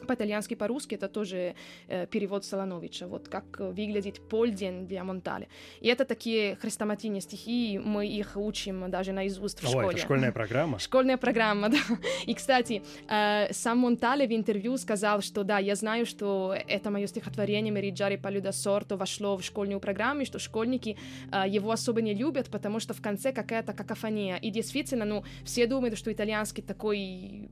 [0.00, 1.54] по-итальянски, по-русски это тоже
[1.88, 5.48] э, перевод Солоновича, вот как выглядит полдень для Монтале.
[5.80, 9.88] И это такие хрестоматийные стихи, мы их учим даже наизусть в О, школе.
[9.88, 10.78] это школьная программа?
[10.86, 11.78] Школьная программа, да.
[12.26, 17.06] И, кстати, э, сам Монтале в интервью сказал, что да, я знаю, что это мое
[17.06, 20.96] стихотворение «Мериджари Палюда Сорто» вошло в школьную программу, и что школьники
[21.32, 24.36] э, его особо не любят, потому что в конце какая-то какофония.
[24.36, 26.98] И действительно, ну, все думают, что итальянский такой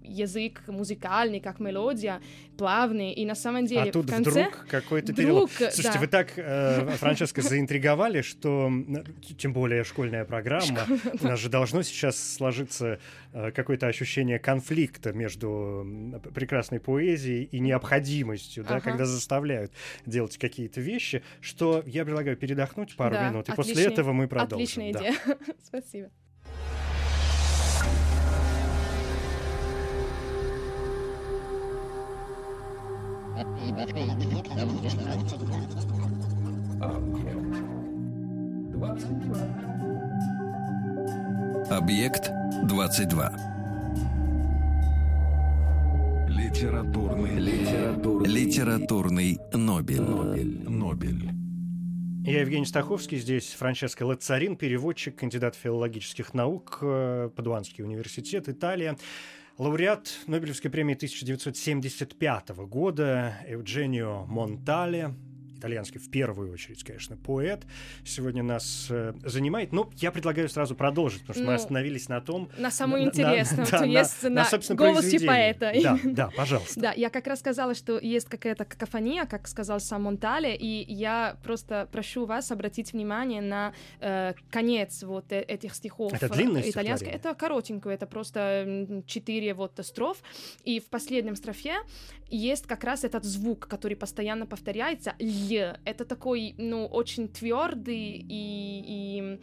[0.03, 2.21] язык музыкальный, как мелодия,
[2.57, 4.31] плавный, и на самом деле а тут в конце...
[4.31, 5.49] вдруг какой-то перелом.
[5.49, 5.99] Слушайте, да.
[6.01, 8.71] вы так, э, Франческо, заинтриговали, что,
[9.39, 10.87] тем более школьная программа,
[11.21, 13.01] у нас же должно сейчас сложиться
[13.33, 18.91] э, какое-то ощущение конфликта между прекрасной поэзией и необходимостью, да, Ага.
[18.91, 19.73] когда заставляют
[20.07, 24.29] делать какие-то вещи, что я предлагаю передохнуть пару Да, минут, и после отличный- этого мы
[24.29, 24.57] продолжим.
[24.65, 25.01] Отличная да.
[25.01, 25.17] идея.
[25.65, 26.11] Спасибо.
[41.69, 42.31] Объект
[42.63, 43.33] 22.
[46.29, 47.39] Литературный.
[47.41, 48.29] Литературный.
[48.29, 50.01] Литературный Нобель.
[50.01, 50.69] Нобель.
[50.69, 51.31] Нобель.
[52.25, 58.97] Я Евгений Стаховский, здесь Франческо Лацарин, переводчик, кандидат филологических наук, э, Падуанский университет, Италия.
[59.57, 65.15] Лауреат Нобелевской премии 1975 года Евгенио Монтале,
[65.65, 67.63] итальянский в первую очередь, конечно, поэт,
[68.05, 69.73] сегодня нас э, занимает.
[69.73, 72.51] Но я предлагаю сразу продолжить, потому что мы Ну, остановились на том...
[72.59, 73.81] На самом на- интересном, да,
[74.29, 75.73] на- на голосе поэта.
[75.83, 76.81] Да, да, пожалуйста.
[76.81, 81.39] Да, я как раз сказала, что есть какая-то какофония, как сказал сам Монтале, и я
[81.43, 86.13] просто прошу вас обратить внимание на э, конец вот э- этих стихов.
[86.13, 87.11] Это длинное э, итальянское.
[87.11, 90.19] Это коротенькое, это просто четыре вот строф,
[90.65, 91.77] и в последнем строфе
[92.35, 95.77] есть как раз этот звук, который постоянно повторяется, л.
[95.85, 99.41] Это такой, ну, очень твердый и, и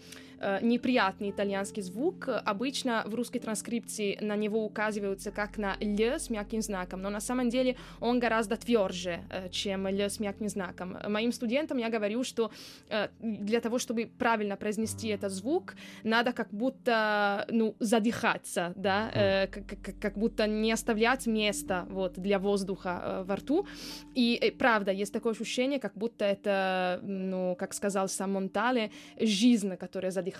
[0.62, 2.28] неприятный итальянский звук.
[2.28, 7.20] Обычно в русской транскрипции на него указываются как на л с мягким знаком, но на
[7.20, 10.98] самом деле он гораздо тверже, э, чем л с мягким знаком.
[11.08, 12.52] Моим студентам я говорю, что
[12.90, 19.48] э, для того, чтобы правильно произнести этот звук, надо как будто, ну, задыхаться, да, э,
[19.48, 23.68] как, будто не оставлять места вот для воздуха э, во рту.
[24.16, 29.76] И э, правда, есть такое ощущение, как будто это, ну, как сказал сам Монтале, жизнь,
[29.78, 30.31] которая задыхается,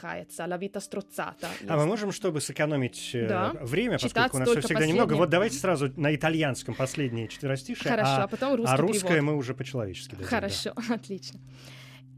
[0.48, 1.50] la vita strozzata.
[1.68, 1.88] А мы Есть.
[1.88, 3.54] можем, чтобы сэкономить э, Да.
[3.62, 4.94] время, Читать поскольку у нас только всегда последнее.
[4.94, 9.08] немного, вот давайте сразу на итальянском последние четверостишие, Хорошо, а а, потом русский а русское
[9.10, 9.32] перевод.
[9.34, 10.30] мы уже по-человечески дадим, да.
[10.30, 11.40] Хорошо, отлично.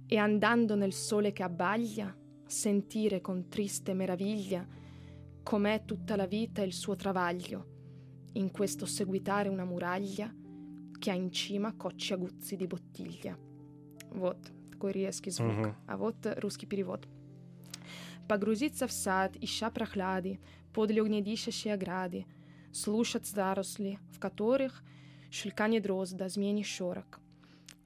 [0.10, 2.14] E andando nel sole che abbaglia,
[2.48, 4.66] sentire con triste meraviglia
[5.44, 7.66] com'è tutta la vita e il suo travaglio,
[8.34, 10.32] in questo seguitare una muraglia
[11.00, 13.38] che ha in cima cocci aguzzi di bottiglia.
[14.12, 14.38] Вот
[14.72, 15.52] такой резкий звук.
[15.52, 15.76] Мгм.
[15.88, 17.08] А вот э, русский перевод.
[18.28, 20.40] Погрузиться в сад, ища прохлады,
[20.74, 22.26] подле огнедишащей ограды,
[22.72, 24.84] слушать заросли, в которых
[25.30, 27.20] шельканье дрозда, змеиный шорок,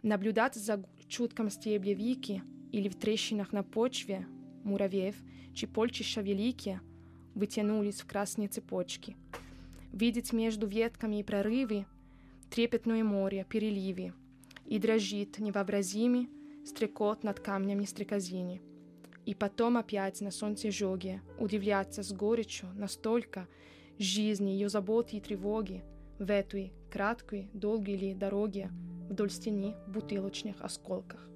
[0.04, 4.28] наблюдать за чутком стебля вики или в трещинах на почве
[4.64, 5.16] муравьев,
[5.54, 6.82] чьи полчища великие
[7.34, 9.16] вытянулись в красные цепочки,
[9.92, 11.86] видеть между ветками и прорывы
[12.50, 14.14] трепетное море, переливы,
[14.66, 16.30] и дрожит невообразимый
[16.66, 18.62] стрекот над камнями стрекозини.
[19.28, 23.50] И потом опять на солнце жоге удивляться с горечью настолько
[24.00, 25.84] жизни, ее заботы и тревоги
[26.18, 28.70] в этой краткой, долгой ли дороге
[29.10, 31.28] вдоль стены бутылочных осколках.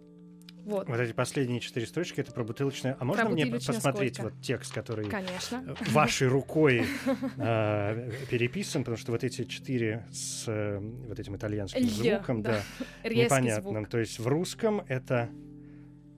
[0.64, 2.96] Вот, Вот эти последние четыре строчки это про бутылочное.
[2.98, 4.34] А можно Про мне посмотреть сколько?
[4.36, 5.62] вот текст, который конечно.
[5.68, 6.86] э, вашей рукой
[7.38, 12.62] э, переписан, потому что вот эти четыре с э, вот этим итальянским звуком, да.
[13.04, 13.86] непонятным.
[13.86, 15.30] То есть в русском это,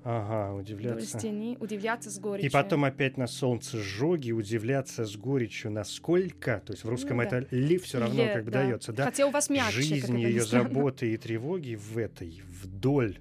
[0.03, 1.19] ага, удивляться.
[1.19, 2.49] стены, удивляться с горечью.
[2.49, 7.23] И потом опять на солнце сжоги, удивляться с горечью, насколько, то есть в русском Ну
[7.23, 7.37] да.
[7.39, 8.63] это ли все равно Ле, как бы да.
[8.63, 9.05] дается, да?
[9.05, 13.17] Хотя у вас мягче, Жизнь, ее заботы и тревоги в этой, вдоль,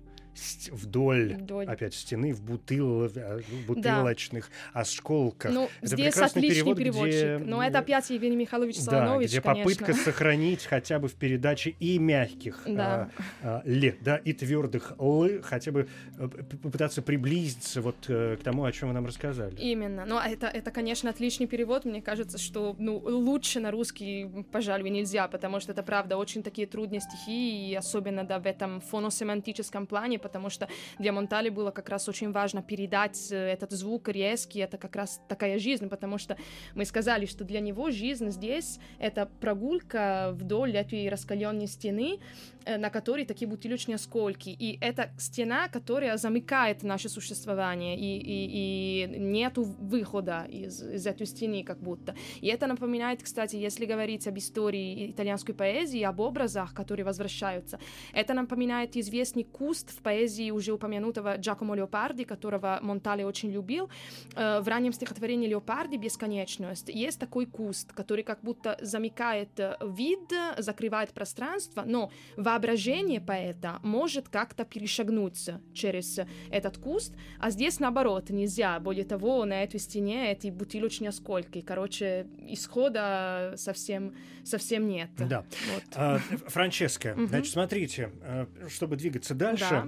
[0.70, 1.66] вдоль, Вдоль.
[1.66, 5.52] опять стены, в бутыл, в бутылочных осколках.
[5.52, 7.14] Ну, Это здесь прекрасный отличный перевод, переводчик.
[7.14, 9.64] где, Но это опять Евгений Михайлович Да, Солонович, где конечно.
[9.64, 13.10] попытка сохранить хотя бы в передаче и мягких Да.
[13.42, 16.28] а, а, ли, да, и твердых л, хотя бы э,
[16.62, 19.54] попытаться приблизиться вот э, к тому, о чем вы нам рассказали.
[19.56, 20.04] Именно.
[20.06, 21.84] Но это, это, конечно, отличный перевод.
[21.84, 26.66] Мне кажется, что ну, лучше на русский, пожалуй, нельзя, потому что это, правда, очень такие
[26.66, 31.88] трудные стихи, и особенно да, в этом фоносемантическом плане, потому что для Монтали было как
[31.88, 36.36] раз очень важно передать э, этот звук резкий, это как раз такая жизнь, потому что
[36.74, 42.20] мы сказали, что для него жизнь здесь— это прогулка вдоль этой раскаленной стены,
[42.66, 44.50] на которой такие бутылочные осколки.
[44.50, 51.26] И это стена, которая замыкает наше существование, и, и, и нету выхода из, из этой
[51.26, 52.14] стены как будто.
[52.40, 57.78] И это напоминает, кстати, если говорить об истории итальянской поэзии, об образах, которые возвращаются,
[58.12, 63.88] это напоминает известный куст в поэзии уже упомянутого Джакомо Леопарди, которого Монтале очень любил.
[64.36, 70.32] Э, в раннем стихотворении Леопарди «Бесконечность» есть такой куст, который как будто замыкает э, вид,
[70.58, 72.10] закрывает пространство, но
[72.52, 78.78] воображение поэта может как-то перешагнуть через этот куст, а здесь наоборот нельзя.
[78.78, 81.62] Более того, на этой стене эти бутылочные осколки.
[81.62, 85.10] Короче, исхода совсем, совсем нет.
[85.16, 85.44] Да.
[85.72, 85.84] Вот.
[85.94, 89.84] А, Франческа, значит, смотрите, э, чтобы двигаться дальше,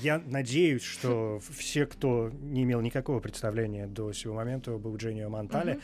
[0.00, 5.80] я надеюсь, что все, кто не имел никакого представления до сего момента об Евгению Монтале,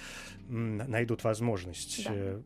[0.49, 2.43] найдут возможность Да.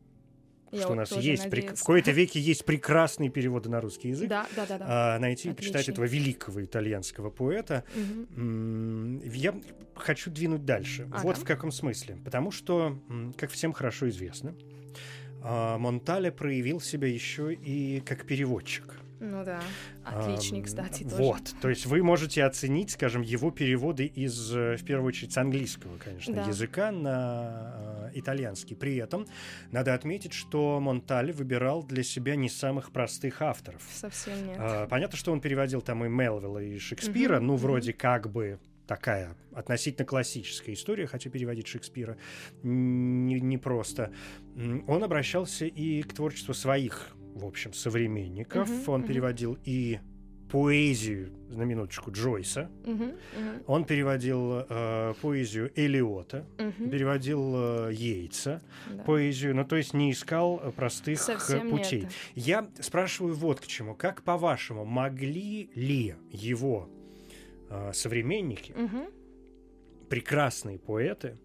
[0.73, 1.79] Я что у вот нас тоже есть надеюсь.
[1.79, 4.29] в кои-то веке есть прекрасные переводы на русский язык.
[4.29, 4.87] Да, да, да, да.
[5.17, 7.85] а, найти и почитать этого великого итальянского поэта.
[8.37, 9.55] М, Я
[9.95, 11.07] хочу двинуть дальше.
[11.13, 11.23] Ага.
[11.23, 12.17] Вот в каком смысле.
[12.25, 12.99] Потому что,
[13.37, 14.55] как всем хорошо известно,
[15.43, 18.99] а, Монтале проявил себя еще и как переводчик.
[19.19, 19.61] Ну да.
[20.05, 21.17] Отличный, кстати, тоже.
[21.17, 25.39] Вот, то есть вы можете оценить, скажем, его переводы из, э, в первую очередь, с
[25.39, 26.45] английского, конечно, Да.
[26.47, 28.77] языка на э, итальянский.
[28.77, 29.27] При этом
[29.73, 33.83] надо отметить, что Монтале выбирал для себя не самых простых авторов.
[33.91, 34.57] Совсем нет.
[34.61, 37.63] А, Понятно, что он переводил там и Мелвилла, и Шекспира, Мгм, ну, мгм.
[37.63, 42.17] вроде как бы такая относительно классическая история, хотя переводить Шекспира
[42.63, 44.13] не, не просто.
[44.87, 48.69] Он обращался и к творчеству своих, в общем, современников.
[48.69, 49.09] Мгм, Он мгм.
[49.09, 49.99] переводил и
[50.51, 52.71] поэзию, на минуточку, Джойса.
[52.85, 53.05] Мгм,
[53.37, 57.53] мгм, Он переводил э, поэзию Элиота, мгм, переводил
[57.89, 58.63] э, Йейтса,
[58.97, 59.03] да.
[59.03, 62.03] поэзию, ну, то есть не искал э, простых э, Совсем путей.
[62.03, 62.13] нет.
[62.35, 63.95] Я спрашиваю вот к чему.
[63.95, 66.89] Как, по-вашему, могли ли его
[67.69, 69.07] э, современники, Мгм,
[70.09, 71.37] прекрасные поэты,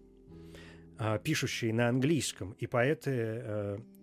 [0.98, 3.10] э, пишущие на английском, и поэты,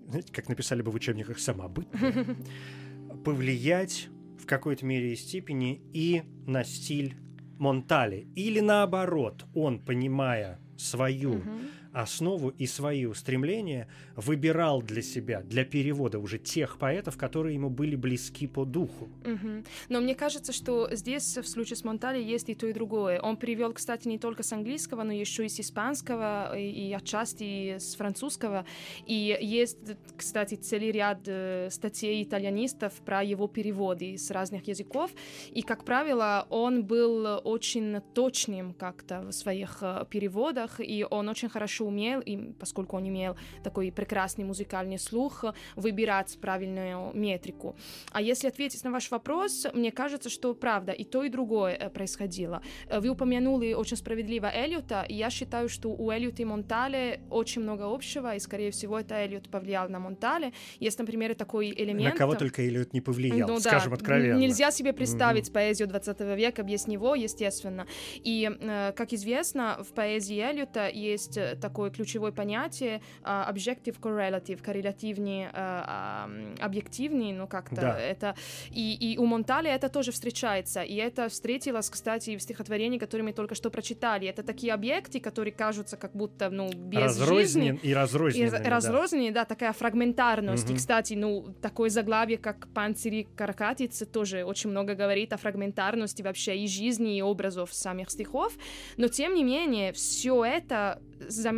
[0.10, 2.36] знаете, как написали бы в учебниках, самобытные,
[3.24, 4.10] повлиять
[4.42, 7.16] в какой-то мере и степени и на стиль
[7.58, 8.28] Монтали?
[8.36, 11.60] Или наоборот, он, понимая свою мгм.
[11.94, 17.96] Основу и свои устремления выбирал для себя, для перевода уже тех поэтов, которые ему были
[17.96, 19.10] близки по духу.
[19.26, 19.66] Мгм.
[19.90, 23.20] Но мне кажется, что здесь в случае с Монтали есть и то, и другое.
[23.20, 27.78] Он перевел, кстати, не только с английского, но еще и с испанского, и, и отчасти
[27.78, 28.66] с французского.
[29.06, 29.78] И есть,
[30.16, 35.12] кстати, целый ряд э, статей итальянистов про его переводы с разных языков.
[35.52, 41.50] И, как правило, он был очень точным как-то в своих э, переводах, и он очень
[41.50, 45.44] хорошо умел, и поскольку он имел такой прекрасный музыкальный слух,
[45.76, 47.76] выбирать правильную метрику.
[48.12, 51.90] А если ответить на ваш вопрос, мне кажется, что правда, и то, и другое э,
[51.90, 52.62] происходило.
[52.90, 57.62] Э, Вы упомянули очень справедливо Эллиота, и я считаю, что у Эллиота и Монтале очень
[57.62, 60.54] много общего, и, скорее всего, это Эллиот повлиял на Монтале.
[60.80, 62.14] Есть, например, такой элемент...
[62.14, 64.34] На кого только Эллиот не повлиял, Ну да, скажем откровенно.
[64.34, 67.86] н- Нельзя себе представить поэзию 20 века без него, естественно.
[68.16, 74.62] И, э, как известно, в поэзии Эллиота есть э, такое ключевое понятие а, objective correlative,
[74.62, 78.00] коррелятивный, э, а, м, объективный, ну как-то Да.
[78.00, 78.36] это...
[78.72, 83.34] И, и у Монтале это тоже встречается, и это встретилось, кстати, в стихотворении, которое мы
[83.34, 84.28] только что прочитали.
[84.28, 87.70] Это такие объекты, которые кажутся как будто, ну, без жизни.
[87.70, 88.70] Разрознен и И разрозненными, раз- да.
[88.70, 90.66] разрозненные, да, такая фрагментарность.
[90.70, 90.78] И, Мгм.
[90.78, 96.68] кстати, ну, такое заглавие, как «Панцири каракатицы», тоже очень много говорит о фрагментарности вообще и
[96.68, 98.54] жизни, и образов самих стихов.
[98.98, 101.00] Но, тем не менее, все это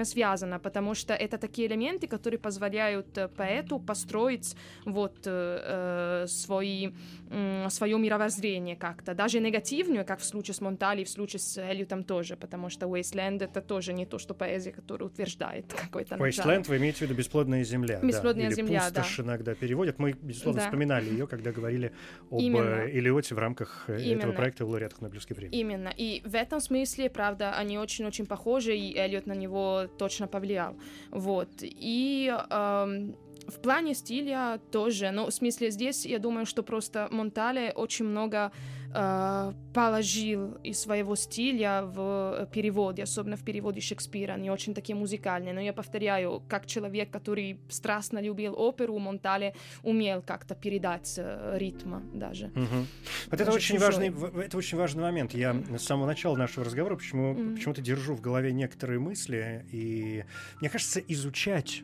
[0.02, 6.92] взаимосвязано, потому что это такие элементы, которые позволяют э, поэту построить вот э, э, свои,
[7.30, 12.04] м, свое мировоззрение как-то, даже негативную, как в случае с Монтали, в случае с Эллиотом
[12.04, 16.16] тоже, потому что Wasteland— это тоже не то, что поэзия, которая утверждает какой-то.
[16.16, 18.00] Wasteland, вы имеете в виду «Бесплодная земля».
[18.00, 19.02] да, «Бесплодная или земля», да.
[19.02, 20.00] «Пустошь» иногда переводят.
[20.00, 20.66] Мы, безусловно, Да.
[20.66, 21.92] вспоминали ее, когда говорили
[22.30, 22.86] об Именно.
[22.86, 24.32] э, Элиоте в рамках э, этого Именно.
[24.34, 25.58] проекта в лауреатах Нобелевской премии.
[25.60, 25.94] Именно.
[25.96, 30.76] И в этом смысле, правда, они очень-очень похожи, и Эллиот на него точно повлиял.
[31.12, 31.50] Вот.
[31.62, 33.16] И эм,
[33.48, 35.12] в плане стиля тоже.
[35.12, 38.52] Ну, в смысле, здесь я думаю, что просто Монтале очень много
[38.94, 44.34] э, положил из своего стиля в переводе, особенно в переводе Шекспира.
[44.34, 45.54] Они очень такие музыкальные.
[45.54, 51.96] Но я повторяю, как человек, который страстно любил оперу, Монтале умел как-то передать э, ритм
[52.14, 52.48] даже.
[52.56, 52.88] Мгм.
[53.28, 54.10] Вот это Даже очень, чужой.
[54.10, 55.34] важный, это очень важный момент.
[55.34, 57.56] Я с самого начала нашего разговора почему, Мгм.
[57.56, 60.24] почему-то держу в голове некоторые мысли, и
[60.60, 61.84] мне кажется, изучать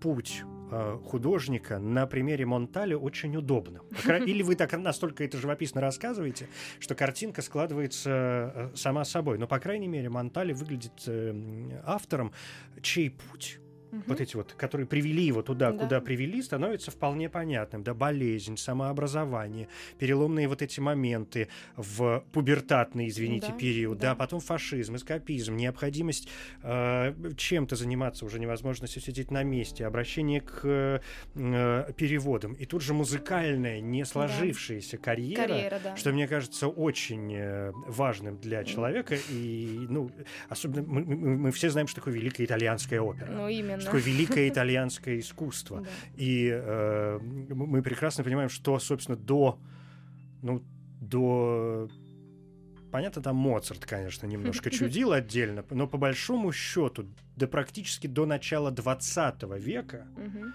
[0.00, 0.57] путь э,
[1.04, 3.80] художника на примере Монтали очень удобно.
[4.26, 8.10] Или вы так настолько это живописно рассказываете, что картинка складывается
[8.54, 9.38] э, сама собой.
[9.38, 12.32] Но, по крайней мере, Монтали выглядит э, автором,
[12.82, 13.60] чей путь
[14.06, 15.78] вот эти вот, которые привели его туда, Да.
[15.78, 17.82] куда привели, становится вполне понятным.
[17.82, 19.68] Да, болезнь, самообразование,
[19.98, 24.10] переломные вот эти моменты в пубертатный, извините, Да, период, да.
[24.10, 24.14] да.
[24.14, 26.28] потом фашизм, эскапизм, необходимость
[26.62, 30.60] э, чем-то заниматься, уже невозможность сидеть на месте, обращение к
[31.34, 32.54] э, переводам.
[32.54, 35.96] И тут же музыкальная, не сложившаяся карьера, Карьера, да.
[35.96, 39.16] что мне кажется очень э, важным для человека.
[39.30, 40.10] И, ну,
[40.48, 43.30] особенно мы, мы- мы все знаем, что такое великая итальянская опера.
[43.30, 43.77] Ну, именно.
[43.78, 45.80] Что такое великое итальянское искусство.
[45.80, 45.88] Да.
[46.16, 49.58] И э, мы прекрасно понимаем, что, собственно, до,
[50.42, 50.62] ну,
[51.00, 51.88] до
[52.90, 57.06] Понятно, там Моцарт, конечно, немножко чудил отдельно, но по большому счету,
[57.36, 60.54] да практически до начала 20 века Мгм.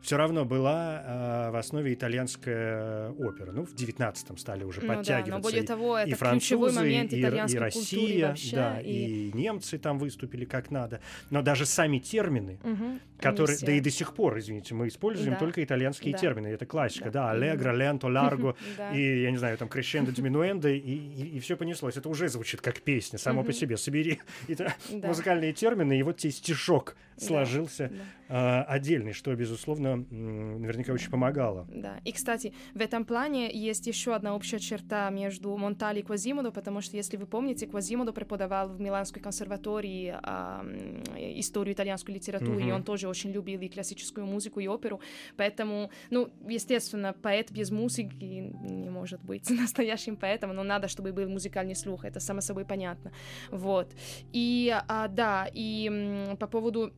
[0.00, 1.02] Все равно была
[1.48, 3.52] э, в основе итальянская опера.
[3.52, 5.32] Ну, в 19-м стали уже Ну да, подтягиваться.
[5.32, 7.24] но более и- того, и это ключевой французы, момент и, и
[7.58, 8.56] Россия, вообще.
[8.56, 9.28] да, и...
[9.28, 11.00] и немцы там выступили как надо.
[11.30, 13.00] Но даже сами термины, Мгм.
[13.20, 15.38] которые, да и до сих пор, извините, мы используем Да.
[15.38, 16.18] только итальянские Да.
[16.18, 16.46] термины.
[16.48, 18.92] Это классика, Да, да, аллегро, ленто, ларго, Да.
[18.92, 21.96] и, я не знаю, там крещендо, диминуэндо, и, и, все понеслось.
[21.96, 23.76] Это уже звучит как песня, само по себе.
[23.76, 25.08] Собери это Да.
[25.08, 27.94] музыкальные термины, и вот тебе стишок Да, сложился да.
[28.28, 31.66] А, отдельный, что, безусловно, наверняка очень помогало.
[31.72, 32.00] Да.
[32.04, 36.80] И, кстати, в этом плане есть еще одна общая черта между Монтали и Квазимодо, потому
[36.80, 41.02] что, если вы помните, Квазимодо преподавал в Миланской консерватории м,
[41.38, 42.68] историю итальянской литературы, Мгм.
[42.68, 45.00] и он тоже очень любил и классическую музыку, и оперу.
[45.36, 51.28] Поэтому, ну, естественно, поэт без музыки не может быть настоящим поэтом, но надо, чтобы был
[51.28, 53.12] музыкальный слух, это само собой понятно.
[53.50, 53.88] Вот.
[54.32, 56.92] И, а, да, и по поводу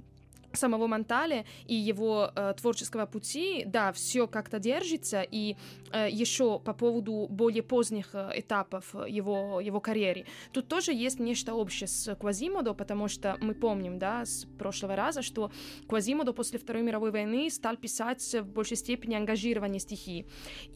[0.57, 5.57] самого Монтале и его э, творческого пути, да, все как-то держится, и
[5.93, 11.55] э, еще по поводу более поздних э, этапов его, его карьеры, тут тоже есть нечто
[11.55, 15.51] общее с Квазимодо, потому что мы помним, да, с прошлого раза, что
[15.89, 20.27] Квазимодо после Второй мировой войны стал писать в большей степени ангажированные стихи,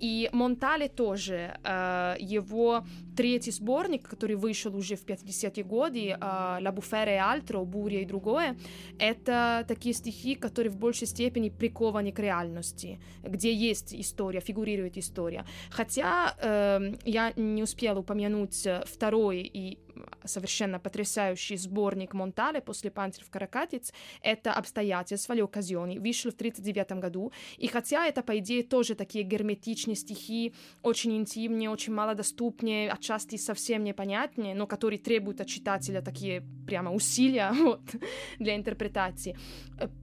[0.01, 2.85] и Монтале тоже, э, его
[3.16, 8.05] третий сборник, который вышел уже в 50-е годы, э, «La bufera e altro», «Буря и
[8.05, 8.57] другое»,
[8.99, 15.45] это такие стихи, которые в большей степени прикованы к реальности, где есть история, фигурирует история.
[15.71, 19.79] Хотя эм, я не успела упомянуть э, второй и
[20.25, 23.93] совершенно потрясающий сборник Монтале после «Панцирь в Каракатиц».
[24.23, 25.99] Это «Обстоятельства» или «Оказиони».
[25.99, 27.33] Вышел в 1939 году.
[27.59, 33.85] И хотя это, по идее, тоже такие герметичные стихи, очень интимные, очень малодоступные, отчасти совсем
[33.85, 37.83] непонятные, но которые требуют от читателя такие прямо усилия вот,
[38.39, 39.37] для интерпретации.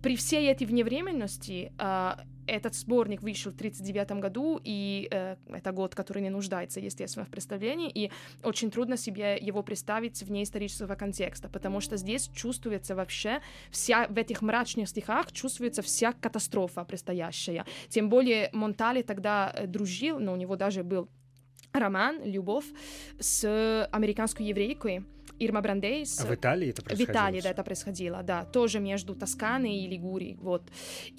[0.02, 2.12] При всей этой вневременности э,
[2.48, 7.30] этот сборник вышел в 1939 году, и э, это год, который не нуждается, естественно, в
[7.30, 8.12] представлении, и
[8.44, 14.18] очень трудно себе его представить вне исторического контекста, потому что здесь чувствуется вообще вся, в
[14.18, 17.66] этих мрачных стихах чувствуется вся катастрофа предстоящая.
[17.90, 21.10] Тем более Монтале тогда э, дружил, но у него даже был
[21.74, 22.66] роман «Любовь»
[23.20, 25.06] с американской еврейкой
[25.46, 26.20] Ирма Брандейс.
[26.22, 27.14] А в Италии это В происходило?
[27.14, 27.50] Италии, да, всё?
[27.50, 30.64] это происходило, да, тоже между Тосканой и Лигурией, вот.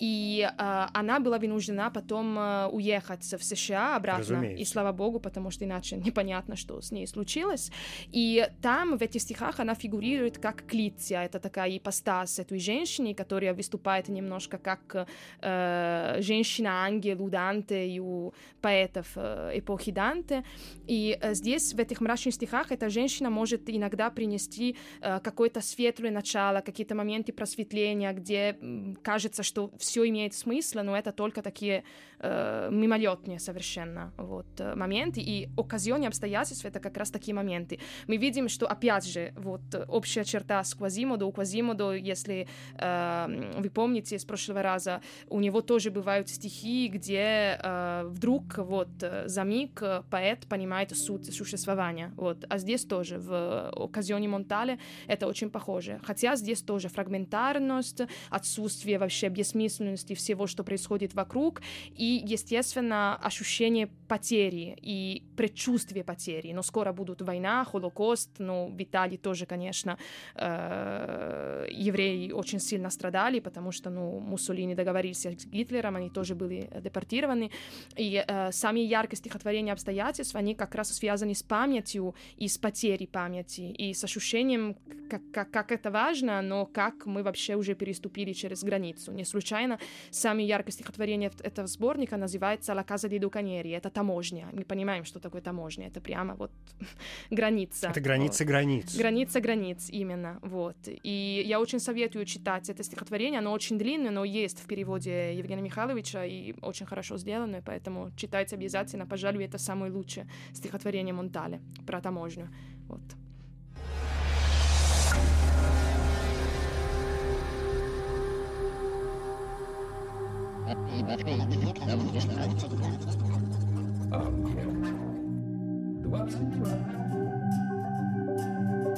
[0.00, 4.62] И э, она была вынуждена потом э, уехать в США обратно, Разумеется.
[4.62, 7.70] и слава богу, потому что иначе непонятно, что с ней случилось.
[8.12, 13.54] И там, в этих стихах, она фигурирует как Клиция, это такая ипостась этой женщины, которая
[13.54, 15.06] выступает немножко как
[15.40, 20.44] э, женщина-ангел у Данте и у поэтов э, эпохи Данте.
[20.86, 26.10] И э, здесь, в этих мрачных стихах, эта женщина может иногда принести э, какое-то светлое
[26.10, 28.56] начало, какие-то моменты просветления, где
[29.02, 31.84] кажется, что все имеет смысл, но это только такие
[32.22, 35.20] э, мимолетные совершенно вот, э, моменты.
[35.20, 37.78] И оказионные обстоятельства— это как раз такие моменты.
[38.06, 41.26] Мы видим, что, опять же, вот э, общая черта с Квазимодо.
[41.26, 42.48] У Квазимодо, если
[42.78, 48.88] э, вы помните с прошлого раза, у него тоже бывают стихи, где э, вдруг вот
[49.02, 52.12] э, за миг э, поэт понимает суть существования.
[52.16, 52.44] Вот.
[52.48, 53.72] А здесь тоже в
[54.02, 56.00] оказионе Монтале это очень похоже.
[56.02, 61.62] Хотя здесь тоже фрагментарность, отсутствие вообще бессмысленности всего, что происходит вокруг,
[61.96, 66.52] и, естественно, ощущение потери и предчувствие потери.
[66.52, 69.96] Но скоро будут война, Холокост, ну, в Италии тоже, конечно,
[70.34, 76.68] э, евреи очень сильно страдали, потому что, ну, Муссолини договорился с Гитлером, они тоже были
[76.80, 77.50] депортированы,
[77.96, 83.06] и э, сами яркие стихотворения обстоятельств, они как раз связаны с памятью и с потерей
[83.06, 84.76] памяти, и с ощущением,
[85.10, 89.12] как, как, как это важно, но как мы вообще уже переступили через границу.
[89.12, 89.78] Не случайно
[90.10, 94.48] самое яркое стихотворение этого сборника называется «La casa di Ducanieri», это таможня.
[94.52, 96.50] Мы понимаем, что такое таможня, это прямо вот
[97.30, 97.88] граница.
[97.88, 98.48] Это граница вот.
[98.48, 98.96] границ.
[98.96, 100.76] Граница границ, именно, вот.
[100.86, 105.62] И я очень советую читать это стихотворение, оно очень длинное, но есть в переводе Евгения
[105.62, 112.00] Михайловича и очень хорошо сделано, поэтому читайте обязательно, пожалуй, это самое лучшее стихотворение Монтале про
[112.00, 112.48] таможню.
[112.88, 113.21] Вот.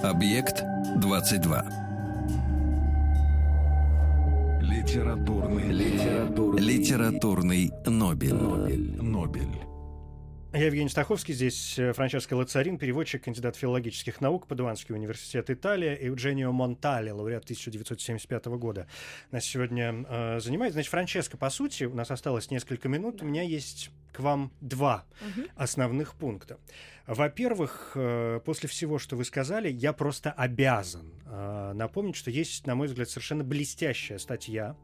[0.03, 0.63] Объект
[0.97, 1.65] 22.
[4.61, 5.73] Литературный.
[5.73, 6.63] Литературный.
[6.63, 8.35] Литературный Нобель.
[8.35, 9.03] Нобель.
[9.03, 9.74] Нобель.
[10.55, 16.09] Я Евгений Стаховский, здесь э, Франческо Лацарин, переводчик, кандидат филологических наук, Падуанский университет Италия, и
[16.09, 18.87] Eugenio Монтале, лауреат 1975 года.
[19.33, 20.75] Нас сегодня э, занимает.
[20.75, 25.05] Значит, Франческо, по сути, у нас осталось несколько минут, у меня есть к вам два
[25.21, 25.49] Мгм.
[25.57, 26.61] основных пункта.
[27.07, 32.75] Во-первых, э, после всего, что вы сказали, я просто обязан э, напомнить, что есть, на
[32.75, 34.75] мой взгляд, совершенно блестящая статья,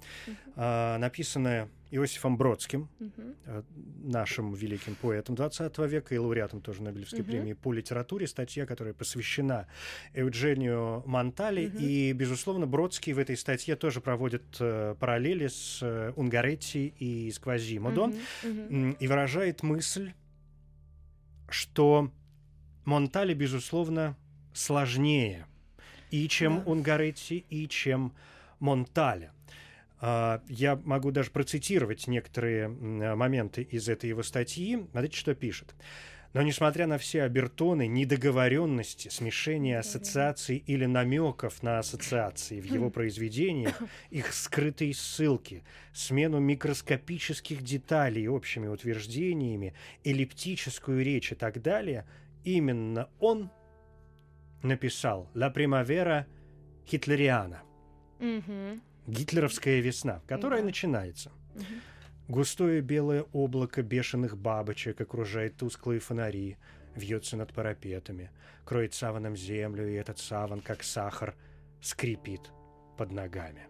[0.55, 2.89] э, написанная Иосифом Бродским,
[4.05, 9.67] нашим великим поэтом 20 века и лауреатом тоже Нобелевской премии по литературе, статья, которая посвящена
[10.15, 11.63] Евгению Монтали.
[11.81, 15.83] И, безусловно, Бродский в этой статье тоже проводит параллели с
[16.15, 18.17] Унгаретти и с Квазимодо Мгм.
[18.45, 18.85] Мгм.
[18.85, 20.13] м, и выражает мысль,
[21.53, 22.11] что
[22.85, 24.17] Монтали, безусловно,
[24.53, 25.47] сложнее
[26.11, 26.71] и чем Да.
[26.71, 28.13] Унгаретти, и чем
[28.59, 29.33] Монтале.
[30.01, 34.87] А, Я могу даже процитировать некоторые моменты из этой его статьи.
[34.91, 35.75] Смотрите, что пишет.
[36.33, 39.89] Но несмотря на все обертоны, недоговоренности, смешения Да-да.
[39.89, 48.69] ассоциаций или намеков на ассоциации в его произведениях, их скрытые ссылки, смену микроскопических деталей общими
[48.69, 49.75] утверждениями,
[50.05, 52.07] эллиптическую речь и так далее,
[52.45, 53.51] именно он
[54.63, 56.27] написал «La primavera
[56.87, 57.63] Хитлериана»
[58.21, 58.83] Мгм.
[59.09, 60.67] гитлеровская весна, которая Да.
[60.67, 61.33] начинается.
[61.55, 61.65] Мгм.
[62.31, 66.59] Густое белое облако бешеных бабочек окружает тусклые фонари,
[66.95, 68.31] вьется над парапетами,
[68.65, 71.35] кроет саваном землю, и этот саван, как сахар,
[71.83, 72.53] скрипит
[72.97, 73.70] под ногами.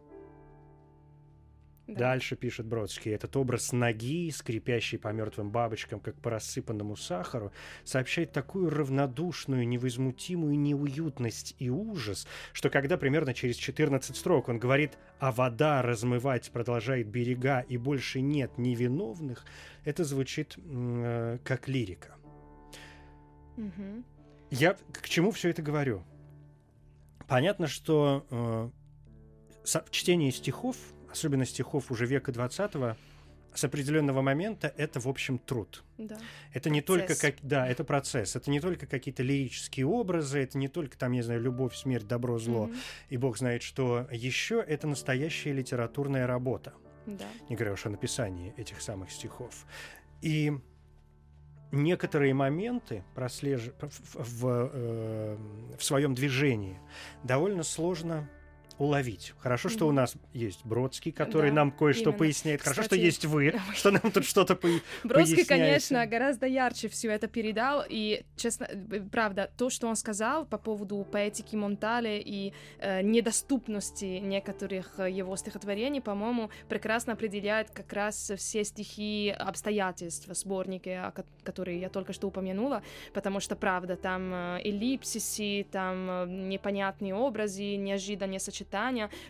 [1.95, 2.11] Да.
[2.11, 7.53] Дальше пишет Бродский, этот образ ноги, скрипящий по мертвым бабочкам, как по рассыпанному сахару,
[7.85, 14.99] сообщает такую равнодушную, невозмутимую неуютность и ужас, что когда примерно через 14 строк он говорит
[15.19, 19.45] «а вода размывать продолжает берега и больше нет невиновных»,
[19.85, 22.15] это звучит э, как лирика.
[23.57, 24.05] Мгм.
[24.51, 26.03] Я к чему все это говорю?
[27.29, 28.71] Понятно, что э,
[29.91, 30.77] чтение стихов,
[31.13, 32.97] особенно стихов уже века 20
[33.53, 35.83] с определенного момента это, в общем, труд.
[35.99, 36.19] Да.
[36.53, 38.37] Это не только как, да, это процесс.
[38.37, 42.39] Это не только какие-то лирические образы, это не только там, не знаю, любовь, смерть, добро,
[42.39, 42.77] зло, Мгм.
[43.09, 44.07] и Бог знает что.
[44.13, 46.75] Еще это настоящая литературная работа
[47.07, 47.27] Да.
[47.49, 49.67] не говоря уж о написании этих самых стихов.
[50.23, 50.53] И
[51.73, 53.71] некоторые моменты прослеж...
[53.81, 55.37] в, в, э,
[55.77, 56.79] в своем движении
[57.25, 58.29] довольно сложно
[58.81, 59.35] уловить.
[59.39, 62.63] Хорошо, что у нас есть Бродский, который Да, нам кое-что поясняет.
[62.63, 64.69] Хорошо, что есть вы, что нам тут что-то по-
[65.05, 65.45] Бродский, поясняете.
[65.45, 68.69] конечно, гораздо ярче все это передал, и, честно,
[69.13, 75.37] правда, то, что он сказал по поводу поэтики Монтале и э, недоступности некоторых э, его
[75.37, 81.13] стихотворений, по-моему, прекрасно определяет как раз все стихи обстоятельства сборника,
[81.45, 87.77] которые я только что упомянула, потому что, правда, там э, эллипсисы, там э, непонятные образы,
[87.77, 88.70] неожиданные сочетания,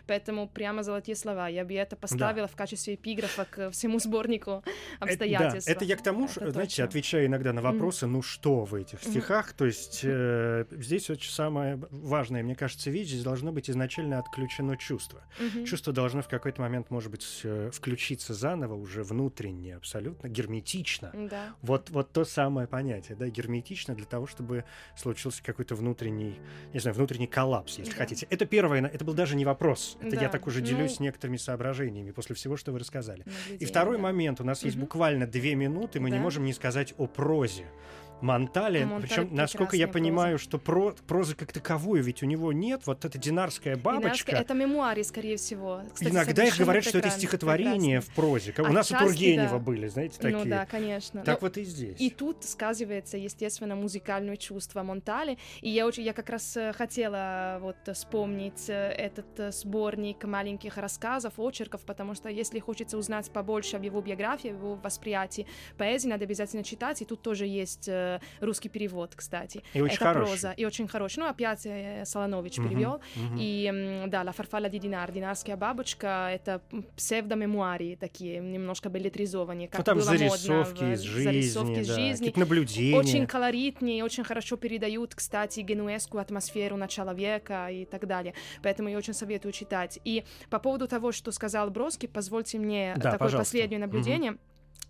[0.07, 1.47] поэтому прямо золотые слова.
[1.47, 4.63] Я бы это поставила в качестве эпиграфа к всему сборнику
[4.99, 5.67] обстоятельств.
[5.69, 6.85] Э, Да, это я к тому, что, Это знаете, точно.
[6.85, 11.79] отвечая иногда на вопросы, ну что в этих стихах, то есть э, здесь очень самое
[11.91, 15.23] важное, мне кажется, вещь, здесь должно быть изначально отключено чувство.
[15.39, 15.65] Мгм.
[15.65, 21.11] Чувство должно в какой-то момент, может быть, э, включиться заново, уже внутренне, абсолютно герметично.
[21.13, 21.55] Да.
[21.61, 24.63] Вот, вот то самое понятие, да, герметично для того, чтобы
[24.95, 26.35] случился какой-то внутренний,
[26.73, 27.97] не знаю, внутренний коллапс, если Да.
[27.97, 28.27] хотите.
[28.29, 29.97] Это первое, это был даже не вопрос.
[30.01, 33.21] Это я Да, так уже ну- делюсь некоторыми соображениями после всего, что вы рассказали.
[33.21, 34.03] И Наблюдение, второй да.
[34.03, 34.85] момент, у нас есть Мгм.
[34.85, 36.21] буквально две минуты, мы не Да.
[36.23, 37.65] можем не сказать о прозе
[38.21, 38.85] Монтале.
[38.85, 42.81] Монтале Причем, насколько я понимаю, что про, прозы как таковой ведь у него нет.
[42.85, 44.31] Вот эта динарская бабочка.
[44.31, 45.81] Это мемуары, скорее всего.
[45.93, 48.51] Кстати, Иногда их говорят, что это прекрасно, стихотворение в прозе.
[48.51, 49.59] Как У нас у Тургенева да.
[49.59, 50.37] были, знаете, такие.
[50.37, 51.21] Ну да, конечно.
[51.23, 51.99] Так Но вот и здесь.
[51.99, 55.37] И тут сказывается, естественно, музыкальное чувство Монтали.
[55.61, 60.77] И я очень, я как раз э, хотела вот вспомнить э, этот э, сборник маленьких
[60.77, 65.45] рассказов, очерков, потому что если хочется узнать побольше об его биографии, его восприятии
[65.77, 67.01] поэзии, надо обязательно читать.
[67.01, 69.63] И тут тоже есть э, русский перевод, кстати.
[69.73, 70.27] И очень Это хороший.
[70.27, 70.51] проза.
[70.51, 71.19] И очень хороший.
[71.19, 73.01] Ну, опять э, Солонович Мгм, перевел.
[73.15, 73.37] мгм.
[73.39, 76.61] И да, «La farfalla di Dinar», «Динарская бабочка»— это
[77.15, 81.87] псевдомемуарии такие, немножко билетризованные, как Ну, там было модно зарисовки в- из жизни, зарисовки из
[81.87, 82.13] да, жизни.
[82.27, 82.97] какие-то наблюдения.
[82.97, 88.33] Очень колоритнее, очень хорошо передают, кстати, генуэзскую атмосферу начала века и так далее.
[88.63, 89.99] Поэтому я очень советую читать.
[90.05, 93.37] И по поводу того, что сказал Броски, позвольте мне Да, такое пожалуйста.
[93.51, 94.37] последнее наблюдение.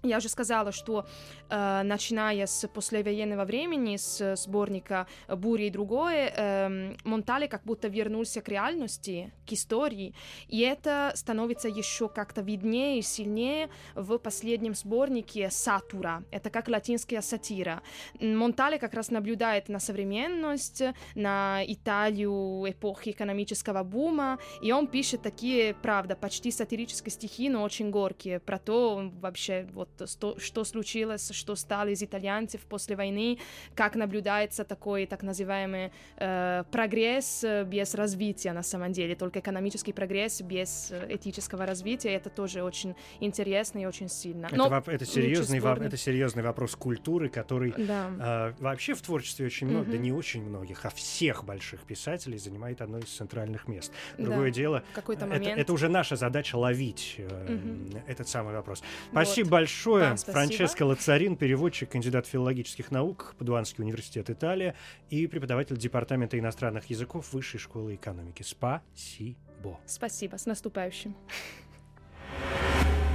[0.04, 1.06] Я уже сказала, что
[1.50, 8.42] э, начиная с послевоенного времени, с сборника «Буря и другое», эм, Монтале как будто вернулся
[8.42, 10.16] к реальности, к истории,
[10.48, 16.24] и это становится еще как-то виднее и сильнее в последнем сборнике «Сатура».
[16.32, 17.84] Это как латинская сатира.
[18.20, 20.82] Монтале как раз наблюдает на современность,
[21.14, 27.92] на Италию эпохи экономического бума, и он пишет такие, правда, почти сатирические стихи, но очень
[27.92, 33.38] горькие, про то вообще вот сто- что случилось, что стало из итальянцев после войны,
[33.76, 39.94] как наблюдается такой так называемый э, прогресс э, без развития на самом деле, только экономический
[39.94, 44.48] прогресс без э, этического развития, это тоже очень интересно и очень сильно.
[44.48, 45.88] Это, Но это серьезный, сборник.
[45.88, 48.12] это серьезный вопрос культуры, который Да.
[48.20, 50.02] а, вообще в творчестве очень много, да Мгм.
[50.04, 53.92] не очень многих, а всех больших писателей занимает одно из центральных мест.
[54.18, 54.26] Да.
[54.26, 58.04] Другое дело, В какой-то это, это уже наша задача ловить э, Мгм.
[58.08, 58.82] этот самый вопрос.
[58.82, 59.10] Вот.
[59.26, 59.50] Спасибо
[59.82, 60.08] большое.
[60.10, 60.34] Вам спасибо.
[60.34, 64.76] Франческо Лацарин, переводчик, кандидат филологических наук, Падуанский университет Италия
[65.10, 68.44] и преподаватель Департамента иностранных языков Высшей школы экономики.
[68.44, 69.80] Спасибо.
[69.86, 71.16] Спасибо, с наступающим.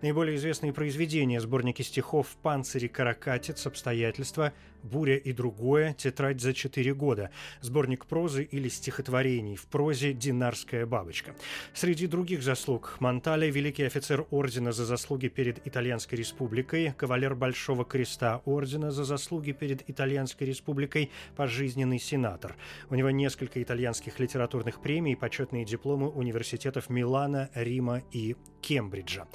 [0.03, 4.53] Наиболее известные произведения– сборники стихов «Панцирь и каракатиц», «Обстоятельства»,
[4.85, 7.31] «Буря и другое», «Тетрадь за четыре года»,
[7.61, 11.35] сборник прозы или стихотворений в прозе «Динарская бабочка».
[11.73, 18.43] Среди других заслуг Монтале– великий офицер ордена за заслуги перед Итальянской республикой, кавалер Большого креста
[18.45, 22.57] ордена за заслуги перед Итальянской республикой, пожизненный сенатор.
[22.91, 29.27] У него несколько итальянских литературных премий почетные дипломы университетов Милана, Рима и Кембриджа.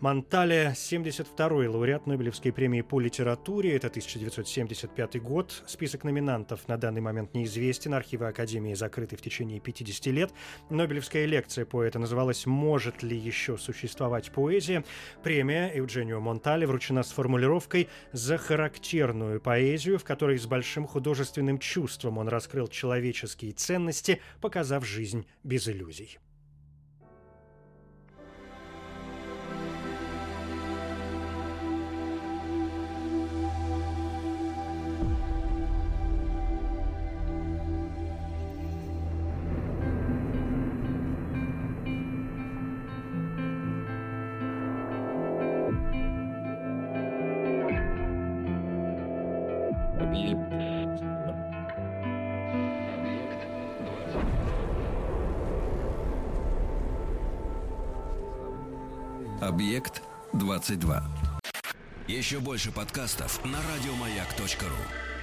[0.00, 5.62] Монтале, 72-й лауреат Нобелевской премии по литературе, это 1975 год.
[5.66, 10.34] Список номинантов на данный момент неизвестен, архивы Академии закрыты в течение 50 лет.
[10.68, 14.84] Нобелевская лекция поэта называлась «Может ли еще существовать поэзия?».
[15.22, 22.18] Премия Евгению Монтале вручена с формулировкой «За характерную поэзию», в которой с большим художественным чувством
[22.18, 26.18] он раскрыл человеческие ценности, показав жизнь без иллюзий.
[59.76, 60.00] Объект
[60.32, 61.04] 22.
[62.08, 65.15] Еще больше подкастов на радиомаяк.ру.